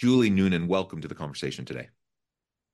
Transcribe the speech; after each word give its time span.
Julie 0.00 0.30
Noonan, 0.30 0.66
welcome 0.66 1.00
to 1.00 1.08
the 1.08 1.14
conversation 1.14 1.64
today. 1.64 1.88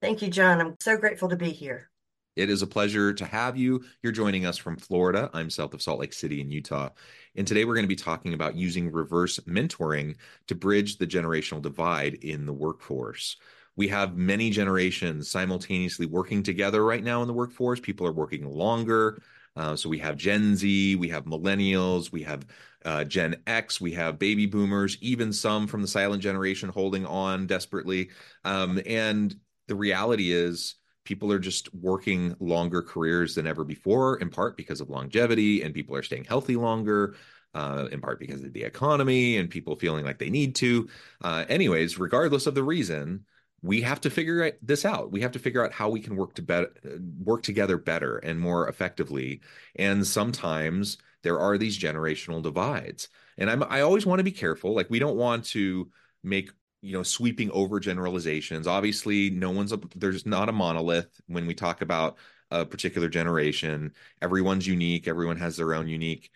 Thank 0.01 0.23
you, 0.23 0.29
John. 0.29 0.61
I'm 0.61 0.77
so 0.81 0.97
grateful 0.97 1.29
to 1.29 1.37
be 1.37 1.51
here. 1.51 1.91
It 2.35 2.49
is 2.49 2.63
a 2.63 2.67
pleasure 2.67 3.13
to 3.13 3.27
have 3.27 3.57
you. 3.57 3.85
You're 4.03 4.13
joining 4.13 4.47
us 4.47 4.57
from 4.57 4.79
Florida. 4.79 5.29
I'm 5.35 5.51
south 5.51 5.75
of 5.75 5.83
Salt 5.83 6.01
Lake 6.01 6.15
City 6.15 6.41
in 6.41 6.51
Utah. 6.51 6.89
And 7.37 7.47
today 7.47 7.67
we're 7.67 7.75
going 7.75 7.85
to 7.85 7.89
be 7.89 7.97
talking 7.97 8.33
about 8.33 8.57
using 8.57 8.91
reverse 8.91 9.39
mentoring 9.41 10.17
to 10.47 10.55
bridge 10.55 10.97
the 10.97 11.07
generational 11.07 11.61
divide 11.61 12.15
in 12.15 12.47
the 12.47 12.53
workforce. 12.53 13.37
We 13.77 13.89
have 13.89 14.17
many 14.17 14.49
generations 14.49 15.31
simultaneously 15.31 16.07
working 16.07 16.43
together 16.43 16.85
right 16.85 17.05
now 17.05 17.21
in 17.21 17.29
the 17.29 17.35
workforce. 17.35 17.81
People 17.81 18.07
are 18.07 18.13
working 18.13 18.49
longer. 18.49 19.21
Uh, 19.61 19.77
so 19.77 19.91
we 19.91 19.99
have 19.99 20.17
Gen 20.17 20.57
Z, 20.57 20.97
we 20.97 21.09
have 21.11 21.27
millennials, 21.27 22.11
we 22.11 22.23
have 22.23 22.47
uh, 22.87 23.05
Gen 23.05 23.37
X, 23.47 23.79
we 23.79 23.93
have 23.93 24.19
baby 24.19 24.47
boomers, 24.47 24.97
even 25.03 25.35
some 25.35 25.67
from 25.67 25.83
the 25.83 25.89
silent 25.89 26.23
generation 26.23 26.71
holding 26.71 27.05
on 27.05 27.47
desperately. 27.47 28.09
Um, 28.43 28.81
and 28.87 29.37
the 29.69 29.75
reality 29.75 30.33
is, 30.33 30.77
people 31.05 31.31
are 31.31 31.39
just 31.39 31.75
working 31.75 32.35
longer 32.41 32.81
careers 32.81 33.35
than 33.35 33.47
ever 33.47 33.63
before, 33.63 34.17
in 34.17 34.31
part 34.31 34.57
because 34.57 34.81
of 34.81 34.89
longevity, 34.89 35.63
and 35.63 35.75
people 35.75 35.95
are 35.95 36.03
staying 36.03 36.25
healthy 36.25 36.57
longer. 36.57 37.15
Uh, 37.53 37.89
in 37.91 38.01
part 38.01 38.21
because 38.21 38.45
of 38.45 38.53
the 38.53 38.63
economy 38.63 39.37
and 39.37 39.51
people 39.51 39.75
feeling 39.75 40.05
like 40.05 40.21
they 40.21 40.31
need 40.31 40.55
to. 40.55 40.89
Uh, 41.21 41.45
anyways, 41.49 41.99
regardless 41.99 42.47
of 42.47 42.55
the 42.55 42.63
reason, 42.63 43.25
we 43.63 43.83
have 43.83 44.01
to 44.03 44.11
figure 44.11 44.53
this 44.63 44.85
out. 44.85 45.13
We 45.13 45.21
have 45.21 45.33
to 45.33 45.39
figure 45.39 45.65
out 45.65 45.73
how 45.73 45.89
we 45.89 46.01
can 46.01 46.17
work 46.17 46.35
to 46.35 46.43
better, 46.43 46.71
uh, 46.85 46.97
work 47.23 47.43
together 47.43 47.77
better 47.77 48.19
and 48.19 48.41
more 48.41 48.69
effectively. 48.69 49.41
And 49.77 50.07
sometimes 50.07 50.99
there 51.23 51.39
are 51.39 51.59
these 51.59 51.79
generational 51.79 52.43
divides. 52.43 53.09
And 53.37 53.51
I'm 53.51 53.63
I 53.65 53.81
always 53.83 54.07
want 54.07 54.19
to 54.21 54.25
be 54.25 54.33
careful. 54.33 54.75
Like 54.75 54.91
we 54.91 54.99
don't 54.99 55.17
want 55.17 55.45
to 55.47 55.91
make 56.23 56.51
you 56.83 56.93
know 56.93 57.03
sweeping 57.03 57.51
over 57.51 57.81
generalizations. 57.81 58.67
Obviously, 58.67 59.31
no 59.31 59.51
one's 59.51 59.73
a 59.73 59.81
there's 59.95 60.27
not 60.27 60.49
a 60.49 60.53
monolith 60.53 61.21
when 61.27 61.47
we 61.47 61.55
talk 61.55 61.83
about 61.83 62.19
a 62.51 62.65
particular 62.65 63.09
generation. 63.09 63.93
Everyone's 64.23 64.67
unique. 64.67 65.07
Everyone 65.09 65.37
has 65.37 65.57
their 65.57 65.75
own 65.75 65.89
unique 65.89 66.31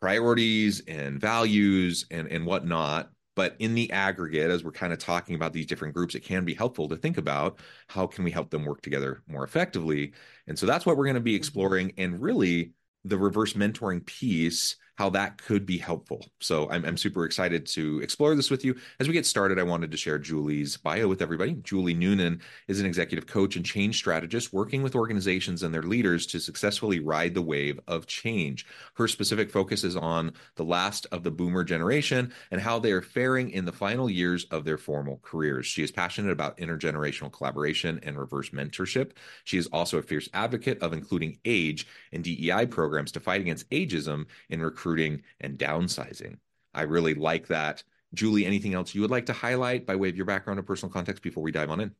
priorities 0.00 0.80
and 0.88 1.20
values 1.20 2.06
and 2.10 2.28
and 2.28 2.46
whatnot 2.46 3.10
but 3.34 3.56
in 3.58 3.74
the 3.74 3.90
aggregate 3.90 4.50
as 4.50 4.64
we're 4.64 4.70
kind 4.70 4.92
of 4.92 4.98
talking 4.98 5.34
about 5.34 5.52
these 5.52 5.66
different 5.66 5.94
groups 5.94 6.14
it 6.14 6.24
can 6.24 6.44
be 6.44 6.54
helpful 6.54 6.88
to 6.88 6.96
think 6.96 7.18
about 7.18 7.58
how 7.88 8.06
can 8.06 8.24
we 8.24 8.30
help 8.30 8.50
them 8.50 8.64
work 8.64 8.80
together 8.82 9.22
more 9.26 9.44
effectively 9.44 10.12
and 10.46 10.58
so 10.58 10.66
that's 10.66 10.86
what 10.86 10.96
we're 10.96 11.04
going 11.04 11.14
to 11.14 11.20
be 11.20 11.32
mm-hmm. 11.32 11.38
exploring 11.38 11.92
and 11.98 12.20
really 12.20 12.72
the 13.04 13.18
reverse 13.18 13.52
mentoring 13.52 14.04
piece 14.04 14.76
how 14.96 15.10
that 15.10 15.38
could 15.38 15.66
be 15.66 15.78
helpful. 15.78 16.24
So 16.40 16.70
I'm, 16.70 16.84
I'm 16.84 16.96
super 16.96 17.24
excited 17.24 17.66
to 17.66 18.00
explore 18.00 18.34
this 18.34 18.50
with 18.50 18.64
you. 18.64 18.76
As 19.00 19.08
we 19.08 19.14
get 19.14 19.26
started, 19.26 19.58
I 19.58 19.64
wanted 19.64 19.90
to 19.90 19.96
share 19.96 20.18
Julie's 20.18 20.76
bio 20.76 21.08
with 21.08 21.20
everybody. 21.20 21.54
Julie 21.54 21.94
Noonan 21.94 22.40
is 22.68 22.80
an 22.80 22.86
executive 22.86 23.26
coach 23.26 23.56
and 23.56 23.66
change 23.66 23.96
strategist 23.96 24.52
working 24.52 24.82
with 24.82 24.94
organizations 24.94 25.62
and 25.62 25.74
their 25.74 25.82
leaders 25.82 26.26
to 26.26 26.38
successfully 26.38 27.00
ride 27.00 27.34
the 27.34 27.42
wave 27.42 27.80
of 27.88 28.06
change. 28.06 28.66
Her 28.94 29.08
specific 29.08 29.50
focus 29.50 29.82
is 29.82 29.96
on 29.96 30.32
the 30.54 30.64
last 30.64 31.06
of 31.10 31.24
the 31.24 31.30
boomer 31.30 31.64
generation 31.64 32.32
and 32.52 32.60
how 32.60 32.78
they 32.78 32.92
are 32.92 33.02
faring 33.02 33.50
in 33.50 33.64
the 33.64 33.72
final 33.72 34.08
years 34.08 34.44
of 34.52 34.64
their 34.64 34.78
formal 34.78 35.18
careers. 35.22 35.66
She 35.66 35.82
is 35.82 35.90
passionate 35.90 36.30
about 36.30 36.58
intergenerational 36.58 37.32
collaboration 37.32 37.98
and 38.04 38.16
reverse 38.16 38.50
mentorship. 38.50 39.12
She 39.42 39.58
is 39.58 39.66
also 39.68 39.98
a 39.98 40.02
fierce 40.02 40.28
advocate 40.32 40.80
of 40.82 40.92
including 40.92 41.38
age 41.44 41.88
and 42.12 42.22
DEI 42.22 42.66
programs 42.66 43.10
to 43.12 43.20
fight 43.20 43.40
against 43.40 43.68
ageism 43.70 44.26
in 44.48 44.60
recruitment 44.60 44.83
recruiting 44.84 45.22
and 45.40 45.58
downsizing. 45.58 46.36
I 46.74 46.82
really 46.82 47.14
like 47.14 47.46
that. 47.48 47.82
Julie, 48.12 48.46
anything 48.46 48.74
else 48.74 48.94
you 48.94 49.00
would 49.00 49.10
like 49.10 49.26
to 49.26 49.32
highlight 49.32 49.86
by 49.86 49.96
way 49.96 50.08
of 50.08 50.16
your 50.16 50.26
background 50.26 50.58
or 50.58 50.62
personal 50.62 50.92
context 50.92 51.22
before 51.22 51.42
we 51.42 51.52
dive 51.52 51.70
on 51.70 51.80
in? 51.80 51.92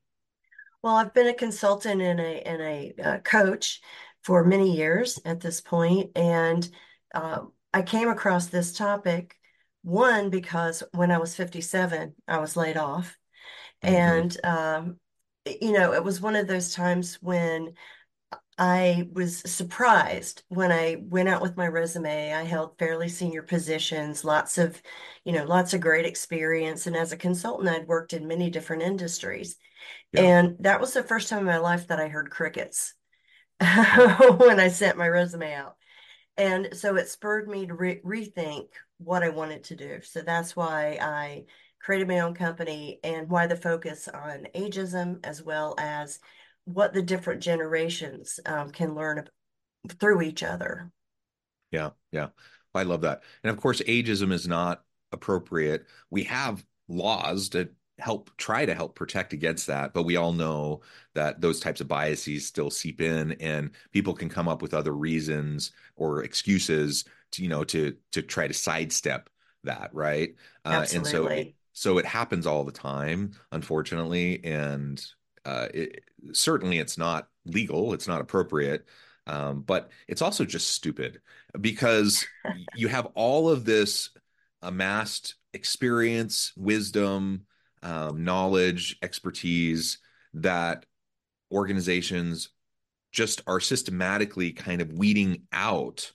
Well, 0.83 0.97
I've 0.97 1.15
been 1.15 1.28
a 1.28 1.34
consultant 1.34 2.03
and 2.03 2.21
a 2.21 2.47
and 2.47 2.62
a 2.62 2.95
uh, 3.03 3.19
coach 3.19 3.81
for 4.22 4.45
many 4.45 4.77
years 4.77 5.19
at 5.25 5.41
this 5.41 5.61
point, 5.61 6.11
and 6.15 6.69
uh, 7.15 7.41
I 7.72 7.83
came 7.83 8.09
across 8.09 8.47
this 8.47 8.72
topic 8.72 9.37
one 9.83 10.31
because 10.31 10.83
when 10.93 11.11
I 11.11 11.19
was 11.19 11.34
57, 11.34 12.15
I 12.28 12.39
was 12.39 12.56
laid 12.56 12.77
off, 12.77 13.16
mm-hmm. 13.83 13.95
and 13.95 14.45
um, 14.45 14.97
you 15.47 15.72
know 15.72 15.95
it 15.95 16.05
was 16.05 16.21
one 16.21 16.37
of 16.37 16.47
those 16.47 16.75
times 16.75 17.19
when 17.22 17.72
I 18.59 19.09
was 19.12 19.39
surprised 19.39 20.43
when 20.49 20.71
I 20.71 20.97
went 21.00 21.28
out 21.28 21.43
with 21.43 21.56
my 21.56 21.67
resume. 21.67 22.33
I 22.33 22.45
held 22.45 22.78
fairly 22.78 23.09
senior 23.09 23.43
positions, 23.43 24.25
lots 24.25 24.59
of, 24.59 24.81
you 25.25 25.33
know, 25.33 25.45
lots 25.45 25.75
of 25.75 25.81
great 25.81 26.06
experience. 26.06 26.87
And 26.87 26.97
as 26.97 27.12
a 27.12 27.17
consultant, 27.17 27.69
I'd 27.69 27.89
worked 27.89 28.12
in 28.12 28.28
many 28.28 28.50
different 28.50 28.83
industries. 28.83 29.56
Yeah. 30.12 30.22
And 30.22 30.56
that 30.61 30.81
was 30.81 30.93
the 30.93 31.03
first 31.03 31.28
time 31.28 31.41
in 31.41 31.47
my 31.47 31.59
life 31.59 31.89
that 31.89 32.00
I 32.00 32.09
heard 32.09 32.31
crickets 32.31 32.95
when 33.61 34.61
I 34.61 34.69
sent 34.69 34.99
my 34.99 35.09
resume 35.09 35.53
out. 35.53 35.77
And 36.37 36.71
so 36.72 36.97
it 36.97 37.09
spurred 37.09 37.49
me 37.49 37.66
to 37.66 37.75
re- 37.75 38.01
rethink 38.05 38.69
what 38.99 39.22
I 39.22 39.28
wanted 39.31 39.65
to 39.65 39.77
do. 39.77 40.01
So 40.03 40.21
that's 40.21 40.55
why 40.55 40.99
I 41.01 41.45
created 41.81 42.09
my 42.09 42.21
own 42.21 42.34
company 42.34 42.99
and 43.05 43.28
why 43.28 43.47
the 43.47 43.56
focus 43.56 44.09
on 44.09 44.47
ageism 44.55 45.25
as 45.25 45.43
well 45.43 45.75
as 45.78 46.19
what 46.65 46.93
the 46.93 47.03
different 47.03 47.43
generations 47.43 48.41
um, 48.47 48.71
can 48.71 48.95
learn 48.95 49.29
through 49.89 50.23
each 50.23 50.43
other. 50.43 50.91
Yeah, 51.71 51.91
yeah. 52.13 52.29
I 52.75 52.83
love 52.83 53.03
that. 53.03 53.23
And 53.43 53.51
of 53.51 53.61
course, 53.61 53.81
ageism 53.83 54.33
is 54.33 54.49
not 54.49 54.83
appropriate. 55.13 55.87
We 56.11 56.25
have 56.25 56.65
laws 56.89 57.51
to 57.51 57.69
help 57.99 58.31
try 58.37 58.67
to 58.67 58.75
help 58.75 58.97
protect 58.97 59.33
against 59.33 59.69
that 59.69 59.95
but 59.95 60.03
we 60.03 60.17
all 60.17 60.33
know 60.33 60.81
that 61.15 61.41
those 61.41 61.61
types 61.61 61.81
of 61.81 61.87
biases 61.87 62.45
still 62.45 62.69
seep 62.69 63.01
in 63.01 63.33
and 63.33 63.71
people 63.93 64.13
can 64.13 64.29
come 64.29 64.49
up 64.49 64.63
with 64.63 64.75
other 64.75 64.93
reasons 64.93 65.71
or 65.95 66.25
excuses 66.25 67.05
to 67.31 67.43
you 67.43 67.49
know 67.49 67.63
to 67.63 67.95
to 68.11 68.21
try 68.21 68.49
to 68.49 68.55
sidestep 68.55 69.31
that 69.63 69.91
right 69.93 70.35
uh, 70.65 70.85
and 70.93 71.07
so 71.07 71.45
so 71.73 71.99
it 71.99 72.05
happens 72.05 72.49
all 72.49 72.65
the 72.65 72.73
time 72.73 73.31
unfortunately 73.53 74.45
and 74.45 75.07
uh, 75.44 75.69
it, 75.72 76.05
certainly 76.32 76.78
it's 76.78 76.99
not 76.99 77.28
legal, 77.44 77.93
it's 77.93 78.09
not 78.09 78.21
appropriate, 78.21 78.87
um, 79.27 79.62
but 79.62 79.91
it's 80.09 80.22
also 80.22 80.44
just 80.44 80.71
stupid 80.71 81.21
because 81.60 82.27
you 82.75 82.88
have 82.88 83.06
all 83.15 83.49
of 83.49 83.65
this 83.65 84.10
amassed 84.63 85.36
experience, 85.53 86.53
wisdom, 86.57 87.42
um, 87.83 88.24
knowledge, 88.24 88.97
expertise 89.03 89.98
that 90.34 90.86
organizations 91.53 92.51
just 93.13 93.42
are 93.47 93.60
systematically 93.60 94.53
kind 94.53 94.80
of 94.80 94.92
weeding 94.92 95.42
out 95.53 96.13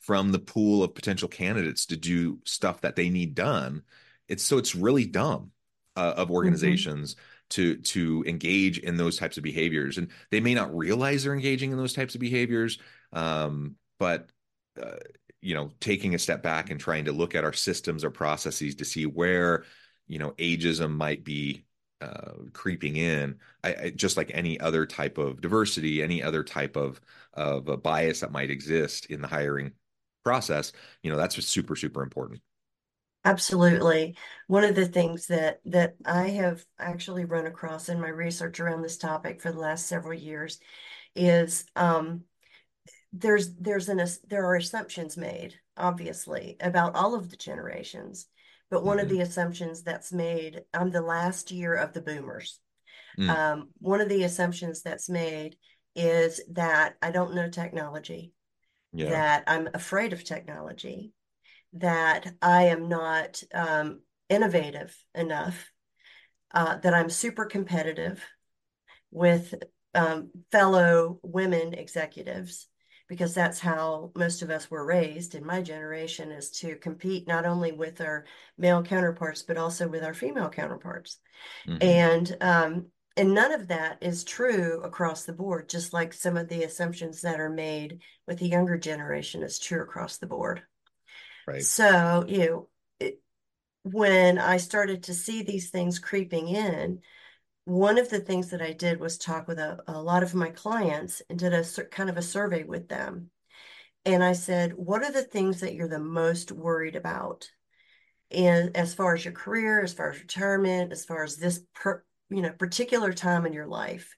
from 0.00 0.32
the 0.32 0.38
pool 0.38 0.82
of 0.82 0.94
potential 0.94 1.28
candidates 1.28 1.86
to 1.86 1.96
do 1.96 2.40
stuff 2.44 2.80
that 2.82 2.96
they 2.96 3.08
need 3.08 3.34
done. 3.34 3.82
It's 4.28 4.42
so 4.42 4.58
it's 4.58 4.74
really 4.74 5.06
dumb 5.06 5.52
uh, 5.96 6.14
of 6.16 6.26
mm-hmm. 6.26 6.34
organizations 6.34 7.14
mm-hmm 7.14 7.22
to 7.52 7.76
to 7.76 8.24
engage 8.26 8.78
in 8.78 8.96
those 8.96 9.18
types 9.18 9.36
of 9.36 9.42
behaviors. 9.42 9.98
And 9.98 10.08
they 10.30 10.40
may 10.40 10.54
not 10.54 10.76
realize 10.76 11.24
they're 11.24 11.34
engaging 11.34 11.72
in 11.72 11.78
those 11.78 11.92
types 11.92 12.14
of 12.14 12.20
behaviors 12.20 12.78
um, 13.12 13.76
but 13.98 14.30
uh, 14.82 14.96
you 15.40 15.54
know 15.54 15.70
taking 15.80 16.14
a 16.14 16.18
step 16.18 16.42
back 16.42 16.70
and 16.70 16.80
trying 16.80 17.04
to 17.04 17.12
look 17.12 17.34
at 17.34 17.44
our 17.44 17.52
systems 17.52 18.04
or 18.04 18.10
processes 18.10 18.74
to 18.76 18.84
see 18.84 19.06
where 19.06 19.64
you 20.06 20.18
know 20.18 20.30
ageism 20.32 20.96
might 20.96 21.24
be 21.24 21.64
uh, 22.00 22.32
creeping 22.52 22.96
in. 22.96 23.38
I, 23.62 23.74
I, 23.74 23.90
just 23.90 24.16
like 24.16 24.30
any 24.34 24.58
other 24.58 24.86
type 24.86 25.18
of 25.18 25.40
diversity 25.40 26.02
any 26.02 26.22
other 26.22 26.42
type 26.42 26.76
of 26.76 27.00
of 27.34 27.68
a 27.68 27.76
bias 27.76 28.20
that 28.20 28.32
might 28.32 28.50
exist 28.50 29.06
in 29.06 29.20
the 29.22 29.28
hiring 29.28 29.72
process 30.24 30.72
you 31.02 31.10
know 31.10 31.16
that's 31.16 31.44
super 31.46 31.76
super 31.76 32.02
important 32.02 32.40
Absolutely. 33.24 34.16
One 34.48 34.64
of 34.64 34.74
the 34.74 34.86
things 34.86 35.28
that 35.28 35.60
that 35.66 35.94
I 36.04 36.28
have 36.30 36.64
actually 36.78 37.24
run 37.24 37.46
across 37.46 37.88
in 37.88 38.00
my 38.00 38.08
research 38.08 38.58
around 38.58 38.82
this 38.82 38.98
topic 38.98 39.40
for 39.40 39.52
the 39.52 39.60
last 39.60 39.86
several 39.86 40.14
years 40.18 40.58
is 41.14 41.64
um, 41.76 42.22
there's 43.12 43.54
there's 43.56 43.88
an 43.88 44.02
there 44.28 44.46
are 44.46 44.56
assumptions 44.56 45.16
made, 45.16 45.54
obviously, 45.76 46.56
about 46.60 46.96
all 46.96 47.14
of 47.14 47.30
the 47.30 47.36
generations. 47.36 48.28
But 48.70 48.84
one 48.84 49.00
of 49.00 49.08
hmm 49.08 49.10
the 49.10 49.20
assumptions 49.20 49.82
that's 49.82 50.12
made, 50.12 50.64
I'm 50.74 50.90
the 50.90 51.02
last 51.02 51.50
year 51.50 51.74
of 51.74 51.92
the 51.92 52.02
boomers. 52.02 52.60
Mm, 53.18 53.32
Um, 53.32 53.70
one 53.80 54.00
of 54.00 54.08
the 54.08 54.24
assumptions 54.24 54.82
that's 54.82 55.08
made 55.10 55.56
is 55.96 56.40
that 56.52 56.96
I 57.02 57.10
don't 57.12 57.34
know 57.34 57.50
technology, 57.50 58.32
yeah. 58.92 59.08
that 59.08 59.44
I'm 59.46 59.68
afraid 59.74 60.12
of 60.12 60.24
technology, 60.24 61.12
that 61.74 62.34
I 62.42 62.64
am 62.64 62.88
not 62.88 63.42
um, 63.54 64.00
innovative 64.28 64.96
enough, 65.14 65.70
uh, 66.52 66.76
that 66.78 66.94
I'm 66.94 67.10
super 67.10 67.46
competitive 67.46 68.22
with 69.10 69.54
um, 69.94 70.30
fellow 70.50 71.18
women 71.22 71.74
executives, 71.74 72.66
because 73.08 73.34
that's 73.34 73.60
how 73.60 74.10
most 74.16 74.42
of 74.42 74.50
us 74.50 74.70
were 74.70 74.84
raised 74.84 75.34
in 75.34 75.44
my 75.44 75.60
generation 75.60 76.30
is 76.30 76.50
to 76.50 76.76
compete 76.76 77.28
not 77.28 77.44
only 77.44 77.72
with 77.72 78.00
our 78.00 78.24
male 78.56 78.82
counterparts, 78.82 79.42
but 79.42 79.58
also 79.58 79.86
with 79.88 80.02
our 80.02 80.14
female 80.14 80.48
counterparts. 80.48 81.18
hmm 81.66 81.76
And 81.80 82.36
um, 82.40 82.86
and 83.16 83.34
none 83.34 83.52
of 83.52 83.68
that 83.68 83.98
is 84.00 84.24
true 84.24 84.80
across 84.82 85.24
the 85.24 85.34
board, 85.34 85.68
just 85.68 85.92
like 85.92 86.14
some 86.14 86.38
of 86.38 86.48
the 86.48 86.62
assumptions 86.62 87.20
that 87.20 87.40
are 87.40 87.50
made 87.50 88.00
with 88.26 88.38
the 88.38 88.48
younger 88.48 88.78
generation 88.78 89.42
is 89.42 89.58
true 89.58 89.82
across 89.82 90.16
the 90.16 90.26
board. 90.26 90.62
Right. 91.46 91.62
So, 91.62 92.24
you 92.28 92.38
know, 92.38 92.68
it, 93.00 93.20
when 93.82 94.38
I 94.38 94.56
started 94.56 95.04
to 95.04 95.14
see 95.14 95.42
these 95.42 95.70
things 95.70 95.98
creeping 95.98 96.48
in, 96.48 97.00
one 97.64 97.98
of 97.98 98.10
the 98.10 98.20
things 98.20 98.50
that 98.50 98.62
I 98.62 98.72
did 98.72 98.98
was 98.98 99.18
talk 99.18 99.46
with 99.46 99.58
a, 99.58 99.78
a 99.86 100.02
lot 100.02 100.22
of 100.22 100.34
my 100.34 100.50
clients 100.50 101.22
and 101.30 101.38
did 101.38 101.52
a 101.52 101.64
kind 101.84 102.10
of 102.10 102.16
a 102.16 102.22
survey 102.22 102.64
with 102.64 102.88
them. 102.88 103.30
And 104.04 104.22
I 104.24 104.32
said, 104.32 104.72
what 104.74 105.04
are 105.04 105.12
the 105.12 105.22
things 105.22 105.60
that 105.60 105.74
you're 105.74 105.88
the 105.88 106.00
most 106.00 106.50
worried 106.50 106.96
about? 106.96 107.48
And 108.32 108.76
as 108.76 108.94
far 108.94 109.14
as 109.14 109.24
your 109.24 109.34
career, 109.34 109.82
as 109.82 109.92
far 109.92 110.10
as 110.10 110.18
retirement, 110.18 110.90
as 110.90 111.04
far 111.04 111.22
as 111.22 111.36
this 111.36 111.60
per, 111.74 112.02
you 112.30 112.42
know, 112.42 112.50
particular 112.50 113.12
time 113.12 113.46
in 113.46 113.52
your 113.52 113.66
life. 113.66 114.16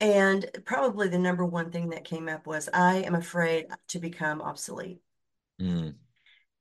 And 0.00 0.44
probably 0.64 1.08
the 1.08 1.18
number 1.18 1.44
one 1.44 1.70
thing 1.70 1.90
that 1.90 2.04
came 2.04 2.28
up 2.28 2.46
was 2.46 2.68
I 2.72 2.98
am 2.98 3.14
afraid 3.14 3.66
to 3.88 3.98
become 3.98 4.42
obsolete. 4.42 5.00
Mm, 5.60 5.94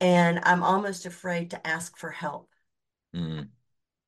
And 0.02 0.40
I'm 0.44 0.64
almost 0.64 1.06
afraid 1.06 1.52
to 1.52 1.66
ask 1.68 1.96
for 1.98 2.12
help 2.12 2.50
mm, 3.14 3.52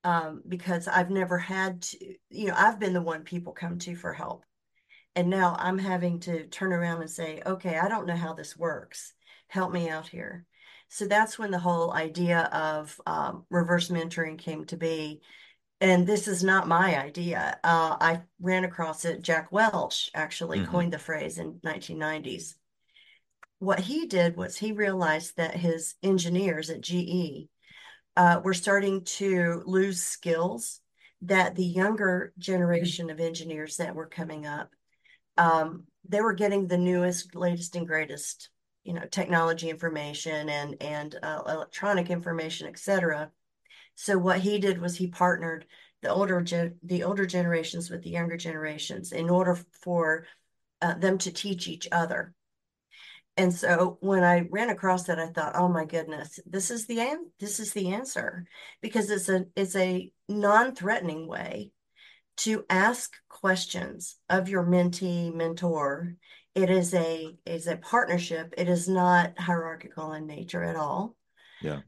um, 0.03 0.41
because 0.47 0.87
I've 0.87 1.09
never 1.09 1.37
had 1.37 1.81
to, 1.83 2.15
you 2.29 2.47
know, 2.47 2.55
I've 2.57 2.79
been 2.79 2.93
the 2.93 3.01
one 3.01 3.23
people 3.23 3.53
come 3.53 3.77
to 3.79 3.95
for 3.95 4.13
help. 4.13 4.45
And 5.15 5.29
now 5.29 5.55
I'm 5.59 5.79
having 5.79 6.19
to 6.21 6.45
turn 6.47 6.73
around 6.73 7.01
and 7.01 7.09
say, 7.11 7.41
okay, 7.45 7.77
I 7.79 7.89
don't 7.89 8.07
know 8.07 8.15
how 8.15 8.33
this 8.33 8.57
works. 8.57 9.13
Help 9.47 9.71
me 9.73 9.89
out 9.89 10.07
here. 10.07 10.45
So 10.89 11.07
that's 11.07 11.39
when 11.39 11.51
the 11.51 11.59
whole 11.59 11.93
idea 11.93 12.41
of 12.53 12.99
um, 13.07 13.45
reverse 13.49 13.89
mentoring 13.89 14.37
came 14.37 14.65
to 14.65 14.77
be. 14.77 15.21
And 15.81 16.07
this 16.07 16.27
is 16.27 16.43
not 16.43 16.67
my 16.67 16.99
idea. 16.99 17.59
Uh, 17.63 17.97
I 18.01 18.21
ran 18.41 18.65
across 18.65 19.05
it. 19.05 19.21
Jack 19.21 19.51
Welch 19.51 20.11
actually 20.15 20.61
hmm 20.61 20.63
coined 20.63 20.93
the 20.93 20.99
phrase 20.99 21.39
in 21.39 21.59
1990s. 21.63 22.55
What 23.63 23.79
he 23.79 24.05
did 24.07 24.35
was 24.35 24.57
he 24.57 24.73
realized 24.73 25.37
that 25.37 25.55
his 25.55 25.95
engineers 26.03 26.69
at 26.69 26.81
GE 26.81 27.47
uh, 28.17 28.41
were 28.43 28.53
starting 28.53 29.03
to 29.05 29.63
lose 29.65 30.03
skills 30.03 30.81
that 31.21 31.55
the 31.55 31.65
younger 31.65 32.33
generation 32.37 33.09
of 33.09 33.21
engineers 33.21 33.77
that 33.77 33.95
were 33.95 34.07
coming 34.07 34.45
up 34.45 34.69
um, 35.37 35.83
they 36.07 36.21
were 36.21 36.33
getting 36.33 36.67
the 36.67 36.77
newest, 36.77 37.35
latest, 37.35 37.75
and 37.75 37.87
greatest, 37.87 38.49
you 38.83 38.93
know, 38.93 39.05
technology 39.09 39.69
information 39.69 40.49
and 40.49 40.75
and 40.81 41.17
uh, 41.23 41.41
electronic 41.47 42.09
information, 42.09 42.67
et 42.67 42.77
cetera. 42.77 43.31
So 43.95 44.17
what 44.17 44.41
he 44.41 44.59
did 44.59 44.81
was 44.81 44.97
he 44.97 45.07
partnered 45.07 45.65
the 46.01 46.09
older 46.09 46.41
gen- 46.41 46.75
the 46.83 47.03
older 47.03 47.25
generations 47.25 47.89
with 47.89 48.03
the 48.03 48.09
younger 48.09 48.37
generations 48.37 49.11
in 49.11 49.29
order 49.29 49.57
for 49.81 50.25
uh, 50.81 50.95
them 50.95 51.17
to 51.19 51.31
teach 51.31 51.67
each 51.67 51.87
other. 51.91 52.33
And 53.35 53.53
so 53.53 53.97
when 53.99 54.23
I 54.23 54.47
ran 54.51 54.69
across 54.69 55.03
that, 55.05 55.19
I 55.19 55.27
thought, 55.27 55.55
"Oh 55.55 55.67
my 55.67 55.85
goodness, 55.85 56.39
this 56.45 56.69
is 56.69 56.85
the 56.85 56.99
an- 56.99 57.31
this 57.39 57.59
is 57.59 57.73
the 57.73 57.93
answer," 57.93 58.45
because 58.81 59.09
it's 59.09 59.27
a 59.29 59.45
it's 59.55 59.75
a 59.75 60.11
non-threatening 60.29 61.27
way 61.27 61.71
to 62.37 62.65
ask 62.69 63.11
questions 63.29 64.17
of 64.29 64.49
your 64.49 64.63
mentee 64.63 65.33
mentor. 65.33 66.15
It 66.53 66.69
is 66.69 66.93
a 66.93 67.35
is 67.45 67.65
a 67.65 67.77
partnership. 67.77 68.53
It 68.55 68.69
is 68.69 68.87
not 68.87 69.39
hierarchical 69.39 70.13
in 70.13 70.27
nature 70.27 70.63
at 70.63 70.75
all, 70.75 71.15
Yeah. 71.61 71.81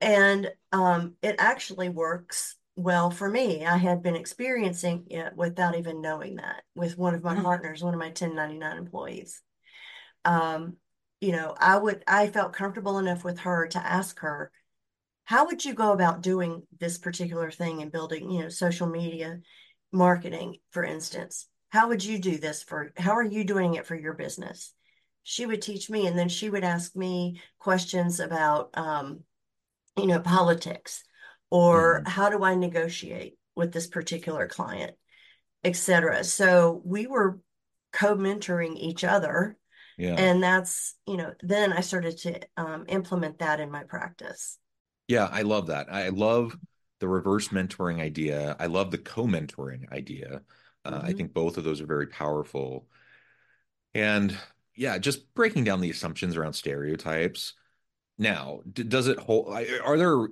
and 0.00 0.50
um, 0.72 1.14
it 1.22 1.36
actually 1.38 1.88
works 1.90 2.56
well 2.74 3.10
for 3.10 3.28
me. 3.28 3.64
I 3.64 3.76
had 3.76 4.02
been 4.02 4.16
experiencing 4.16 5.06
it 5.10 5.36
without 5.36 5.76
even 5.76 6.00
knowing 6.00 6.36
that 6.36 6.62
with 6.74 6.98
one 6.98 7.14
of 7.14 7.22
my 7.22 7.40
partners, 7.40 7.82
one 7.84 7.94
of 7.94 8.00
my 8.00 8.10
1099 8.10 8.78
employees. 8.78 9.42
Um, 10.24 10.76
you 11.20 11.32
know, 11.32 11.54
I 11.58 11.76
would 11.78 12.04
I 12.06 12.28
felt 12.28 12.52
comfortable 12.52 12.98
enough 12.98 13.24
with 13.24 13.40
her 13.40 13.66
to 13.68 13.78
ask 13.78 14.20
her, 14.20 14.50
how 15.24 15.46
would 15.46 15.64
you 15.64 15.74
go 15.74 15.92
about 15.92 16.22
doing 16.22 16.62
this 16.78 16.98
particular 16.98 17.50
thing 17.50 17.82
and 17.82 17.92
building, 17.92 18.30
you 18.30 18.42
know, 18.42 18.48
social 18.48 18.88
media 18.88 19.40
marketing, 19.92 20.56
for 20.70 20.84
instance. 20.84 21.46
How 21.70 21.88
would 21.88 22.04
you 22.04 22.18
do 22.18 22.38
this 22.38 22.62
for, 22.62 22.92
how 22.96 23.12
are 23.12 23.24
you 23.24 23.44
doing 23.44 23.74
it 23.74 23.86
for 23.86 23.94
your 23.94 24.14
business? 24.14 24.72
She 25.22 25.44
would 25.46 25.60
teach 25.60 25.90
me, 25.90 26.06
and 26.06 26.18
then 26.18 26.28
she 26.30 26.48
would 26.48 26.64
ask 26.64 26.96
me 26.96 27.40
questions 27.58 28.20
about, 28.20 28.70
um, 28.74 29.20
you 29.96 30.06
know, 30.06 30.20
politics 30.20 31.04
or 31.50 32.02
hmm 32.02 32.06
how 32.06 32.28
do 32.30 32.44
I 32.44 32.54
negotiate 32.54 33.36
with 33.56 33.72
this 33.72 33.86
particular 33.86 34.46
client, 34.46 34.92
etc. 35.64 36.24
So 36.24 36.80
we 36.84 37.06
were 37.06 37.40
co-mentoring 37.92 38.76
each 38.76 39.04
other. 39.04 39.56
Yeah. 39.98 40.28
And 40.28 40.42
that's, 40.42 40.96
you 41.06 41.16
know, 41.16 41.34
then 41.42 41.72
I 41.72 41.80
started 41.80 42.18
to 42.18 42.40
um, 42.56 42.86
implement 42.88 43.38
that 43.38 43.60
in 43.60 43.70
my 43.70 43.84
practice. 43.84 44.58
Yeah, 45.08 45.28
I 45.30 45.42
love 45.42 45.68
that. 45.68 45.92
I 45.92 46.08
love 46.10 46.58
the 47.00 47.08
reverse 47.08 47.48
mentoring 47.48 48.00
idea. 48.00 48.56
I 48.58 48.66
love 48.66 48.90
the 48.90 48.98
co-mentoring 48.98 49.90
idea. 49.92 50.42
Uh, 50.84 51.00
I 51.02 51.12
Mm-hmm. 51.12 51.12
think 51.12 51.32
both 51.32 51.56
of 51.56 51.64
those 51.64 51.80
are 51.80 51.86
very 51.86 52.06
powerful. 52.08 52.88
And 53.94 54.36
yeah, 54.74 54.98
just 54.98 55.34
breaking 55.34 55.64
down 55.64 55.80
the 55.80 55.90
assumptions 55.90 56.36
around 56.36 56.52
stereotypes. 56.54 57.54
Now, 58.20 58.62
does 58.72 59.06
it 59.06 59.18
hold? 59.18 59.48
Are 59.84 59.96
there 59.96 60.28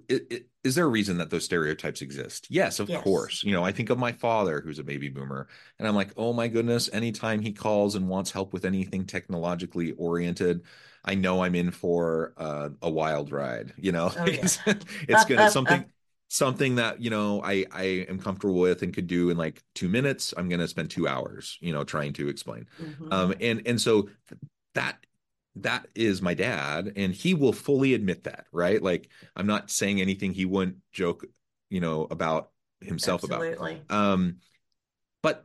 is 0.64 0.74
there 0.74 0.86
a 0.86 0.88
reason 0.88 1.18
that 1.18 1.30
those 1.30 1.44
stereotypes 1.44 2.02
exist? 2.02 2.48
Yes, 2.50 2.80
of 2.80 2.92
Yes. 2.92 2.94
course. 2.94 3.44
You 3.44 3.52
know, 3.52 3.62
I 3.64 3.70
think 3.70 3.90
of 3.90 3.98
my 3.98 4.10
father, 4.10 4.60
who's 4.60 4.80
a 4.80 4.84
baby 4.84 5.08
boomer, 5.08 5.46
and 5.78 5.86
I'm 5.86 5.94
like, 5.94 6.12
oh 6.16 6.32
my 6.32 6.48
goodness, 6.48 6.90
anytime 6.92 7.40
he 7.40 7.52
calls 7.52 7.94
and 7.94 8.08
wants 8.08 8.32
help 8.32 8.52
with 8.52 8.64
anything 8.64 9.04
technologically 9.06 9.92
oriented, 9.92 10.62
I 11.04 11.14
know 11.14 11.42
I'm 11.44 11.54
in 11.54 11.70
for 11.70 12.34
uh, 12.36 12.70
a 12.82 12.90
wild 12.90 13.30
ride. 13.30 13.72
You 13.76 13.92
know, 13.92 14.12
Oh, 14.16 14.26
yeah. 14.26 14.42
it's, 14.42 14.58
it's 15.08 15.24
gonna 15.24 15.46
something 15.46 15.86
something 16.28 16.74
that 16.76 17.00
you 17.00 17.10
know 17.10 17.40
I 17.44 17.66
I 17.70 17.82
am 18.08 18.18
comfortable 18.18 18.58
with 18.58 18.82
and 18.82 18.92
could 18.92 19.06
do 19.06 19.30
in 19.30 19.36
like 19.36 19.62
two 19.76 19.88
minutes. 19.88 20.34
I'm 20.36 20.48
gonna 20.48 20.66
spend 20.68 20.90
two 20.90 21.06
hours, 21.06 21.56
you 21.60 21.72
know, 21.72 21.84
trying 21.84 22.12
to 22.14 22.28
explain. 22.28 22.66
hmm 22.78 23.12
Um, 23.12 23.34
and 23.40 23.62
and 23.66 23.80
so 23.80 24.08
that 24.74 24.98
that 25.56 25.86
is 25.94 26.22
my 26.22 26.34
dad 26.34 26.92
and 26.96 27.12
he 27.12 27.34
will 27.34 27.52
fully 27.52 27.94
admit 27.94 28.24
that 28.24 28.46
right? 28.52 28.82
Like 28.82 29.08
i'm 29.34 29.46
not 29.46 29.70
saying 29.70 30.00
anything 30.00 30.32
he 30.32 30.44
wouldn't 30.44 30.78
joke 30.92 31.24
you 31.70 31.80
know 31.80 32.06
about 32.10 32.50
himself 32.80 33.24
about. 33.24 33.42
Absolutely. 33.42 33.80
um 33.90 34.36
but 35.22 35.42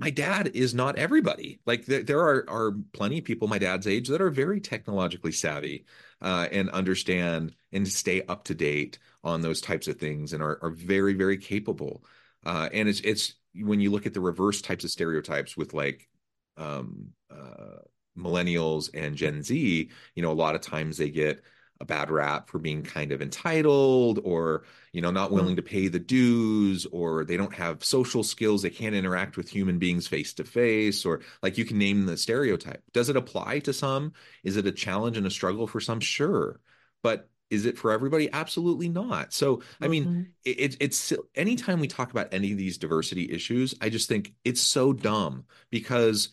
my 0.00 0.08
dad 0.08 0.52
is 0.54 0.74
not 0.74 0.96
everybody. 0.96 1.60
Like 1.66 1.84
there, 1.84 2.02
there 2.02 2.20
are 2.20 2.48
are 2.48 2.72
plenty 2.92 3.18
of 3.18 3.24
people 3.24 3.48
my 3.48 3.58
dad's 3.58 3.86
age 3.86 4.08
that 4.08 4.22
are 4.22 4.30
very 4.30 4.58
technologically 4.58 5.32
savvy 5.32 5.84
uh, 6.22 6.48
and 6.50 6.70
understand 6.70 7.54
and 7.72 7.86
stay 7.86 8.22
up 8.22 8.44
to 8.44 8.54
date 8.54 8.98
on 9.22 9.42
those 9.42 9.60
types 9.60 9.88
of 9.88 9.98
things 9.98 10.32
and 10.32 10.42
are, 10.42 10.58
are 10.62 10.70
very 10.70 11.12
very 11.12 11.36
capable. 11.36 12.02
Uh, 12.46 12.70
and 12.72 12.88
it's 12.88 13.00
it's 13.00 13.34
when 13.54 13.80
you 13.80 13.90
look 13.90 14.06
at 14.06 14.14
the 14.14 14.20
reverse 14.20 14.62
types 14.62 14.84
of 14.84 14.90
stereotypes 14.90 15.54
with 15.54 15.74
like 15.74 16.08
um, 16.56 17.08
uh, 17.30 17.80
millennials 18.18 18.90
and 18.94 19.16
Gen 19.16 19.42
Z, 19.42 19.90
you 20.14 20.22
know, 20.22 20.32
a 20.32 20.34
lot 20.34 20.54
of 20.54 20.60
times 20.60 20.96
they 20.96 21.10
get 21.10 21.42
a 21.80 21.84
bad 21.84 22.10
rap 22.10 22.48
for 22.50 22.58
being 22.58 22.82
kind 22.82 23.10
of 23.10 23.22
entitled 23.22 24.20
or, 24.22 24.64
you 24.92 25.00
know, 25.00 25.10
not 25.10 25.32
willing 25.32 25.56
Mm. 25.56 25.56
to 25.56 25.62
pay 25.62 25.88
the 25.88 25.98
dues 25.98 26.84
or 26.92 27.24
they 27.24 27.38
don't 27.38 27.54
have 27.54 27.82
social 27.82 28.22
skills. 28.22 28.60
They 28.60 28.68
can't 28.70 28.94
interact 28.94 29.38
with 29.38 29.48
human 29.48 29.78
beings 29.78 30.06
face 30.06 30.34
to 30.34 30.44
face 30.44 31.06
or 31.06 31.22
like 31.42 31.56
you 31.56 31.64
can 31.64 31.78
name 31.78 32.04
the 32.04 32.18
stereotype. 32.18 32.82
Does 32.92 33.08
it 33.08 33.16
apply 33.16 33.60
to 33.60 33.72
some? 33.72 34.12
Is 34.44 34.56
it 34.58 34.66
a 34.66 34.72
challenge 34.72 35.16
and 35.16 35.26
a 35.26 35.30
struggle 35.30 35.66
for 35.66 35.80
some? 35.80 36.00
Sure. 36.00 36.60
But 37.02 37.30
is 37.48 37.64
it 37.66 37.78
for 37.78 37.90
everybody? 37.92 38.30
Absolutely 38.30 38.88
not. 38.88 39.32
So, 39.32 39.62
I 39.80 39.88
mean, 39.88 40.12
hmm 40.12 40.32
it, 40.44 40.76
it's 40.80 41.12
anytime 41.34 41.80
we 41.80 41.88
talk 41.88 42.10
about 42.10 42.32
any 42.32 42.52
of 42.52 42.58
these 42.58 42.78
diversity 42.78 43.30
issues, 43.30 43.74
I 43.80 43.88
just 43.90 44.08
think 44.08 44.32
it's 44.44 44.60
so 44.60 44.92
dumb 44.92 45.44
because 45.70 46.28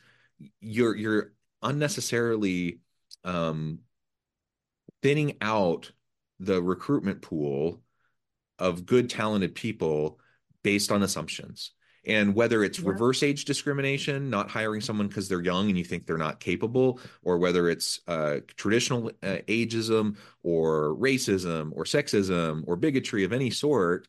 you're 0.60 0.96
you're 0.96 1.34
unnecessarily 1.62 2.80
um, 3.24 3.80
thinning 5.02 5.38
out 5.42 5.92
the 6.40 6.62
recruitment 6.62 7.22
pool 7.22 7.82
of 8.60 8.86
good, 8.86 9.10
talented 9.10 9.56
people 9.56 10.20
based 10.64 10.92
on 10.92 11.04
assumptions. 11.04 11.72
And 12.06 12.34
whether 12.34 12.64
it's 12.64 12.80
Yeah. 12.80 12.90
reverse 12.90 13.22
age 13.22 13.44
discrimination, 13.46 14.30
not 14.30 14.50
hiring 14.50 14.82
someone 14.82 15.08
because 15.08 15.28
they're 15.28 15.44
young 15.44 15.68
and 15.68 15.78
you 15.78 15.84
think 15.84 16.06
they're 16.06 16.18
not 16.18 16.40
capable, 16.40 17.02
or 17.22 17.38
whether 17.38 17.70
it's 17.70 18.00
uh, 18.08 18.40
traditional 18.56 19.12
uh, 19.22 19.40
ageism 19.48 20.16
or 20.42 20.96
racism 20.96 21.72
or 21.74 21.84
sexism 21.84 22.64
or 22.66 22.78
bigotry 22.78 23.26
of 23.26 23.34
any 23.34 23.50
sort, 23.50 24.08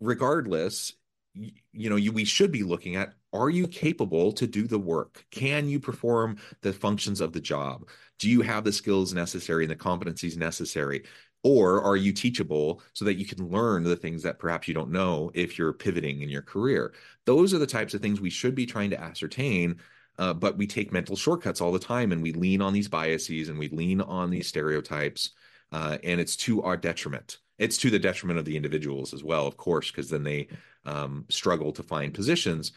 regardless, 0.00 0.94
you, 1.34 1.52
you 1.72 1.90
know, 1.90 1.96
you, 1.96 2.10
we 2.10 2.24
should 2.24 2.50
be 2.50 2.64
looking 2.64 2.96
at 2.96 3.14
are 3.32 3.50
you 3.50 3.68
capable 3.68 4.32
to 4.32 4.46
do 4.46 4.66
the 4.66 4.78
work? 4.78 5.24
Can 5.30 5.68
you 5.68 5.80
perform 5.80 6.38
the 6.62 6.72
functions 6.72 7.20
of 7.20 7.32
the 7.32 7.40
job? 7.40 7.88
Do 8.18 8.28
you 8.28 8.40
have 8.42 8.64
the 8.64 8.72
skills 8.72 9.12
necessary 9.12 9.64
and 9.64 9.70
the 9.70 9.76
competencies 9.76 10.36
necessary? 10.36 11.04
Or 11.44 11.82
are 11.82 11.96
you 11.96 12.12
teachable 12.12 12.82
so 12.94 13.04
that 13.04 13.14
you 13.14 13.24
can 13.24 13.48
learn 13.48 13.84
the 13.84 13.96
things 13.96 14.22
that 14.24 14.38
perhaps 14.38 14.66
you 14.66 14.74
don't 14.74 14.90
know 14.90 15.30
if 15.34 15.56
you're 15.56 15.72
pivoting 15.72 16.22
in 16.22 16.28
your 16.28 16.42
career? 16.42 16.94
Those 17.26 17.54
are 17.54 17.58
the 17.58 17.66
types 17.66 17.94
of 17.94 18.00
things 18.00 18.20
we 18.20 18.30
should 18.30 18.54
be 18.54 18.66
trying 18.66 18.90
to 18.90 19.00
ascertain. 19.00 19.76
Uh, 20.18 20.32
but 20.32 20.58
we 20.58 20.66
take 20.66 20.92
mental 20.92 21.14
shortcuts 21.14 21.60
all 21.60 21.70
the 21.70 21.78
time 21.78 22.10
and 22.10 22.20
we 22.20 22.32
lean 22.32 22.60
on 22.60 22.72
these 22.72 22.88
biases 22.88 23.48
and 23.48 23.58
we 23.58 23.68
lean 23.68 24.00
on 24.00 24.30
these 24.30 24.48
stereotypes. 24.48 25.30
Uh, 25.70 25.98
and 26.02 26.20
it's 26.20 26.34
to 26.34 26.60
our 26.62 26.76
detriment. 26.76 27.38
It's 27.58 27.76
to 27.78 27.90
the 27.90 28.00
detriment 28.00 28.38
of 28.38 28.44
the 28.44 28.56
individuals 28.56 29.14
as 29.14 29.22
well, 29.22 29.46
of 29.46 29.56
course, 29.56 29.92
because 29.92 30.10
then 30.10 30.24
they 30.24 30.48
um, 30.86 31.24
struggle 31.28 31.70
to 31.72 31.82
find 31.84 32.14
positions 32.14 32.72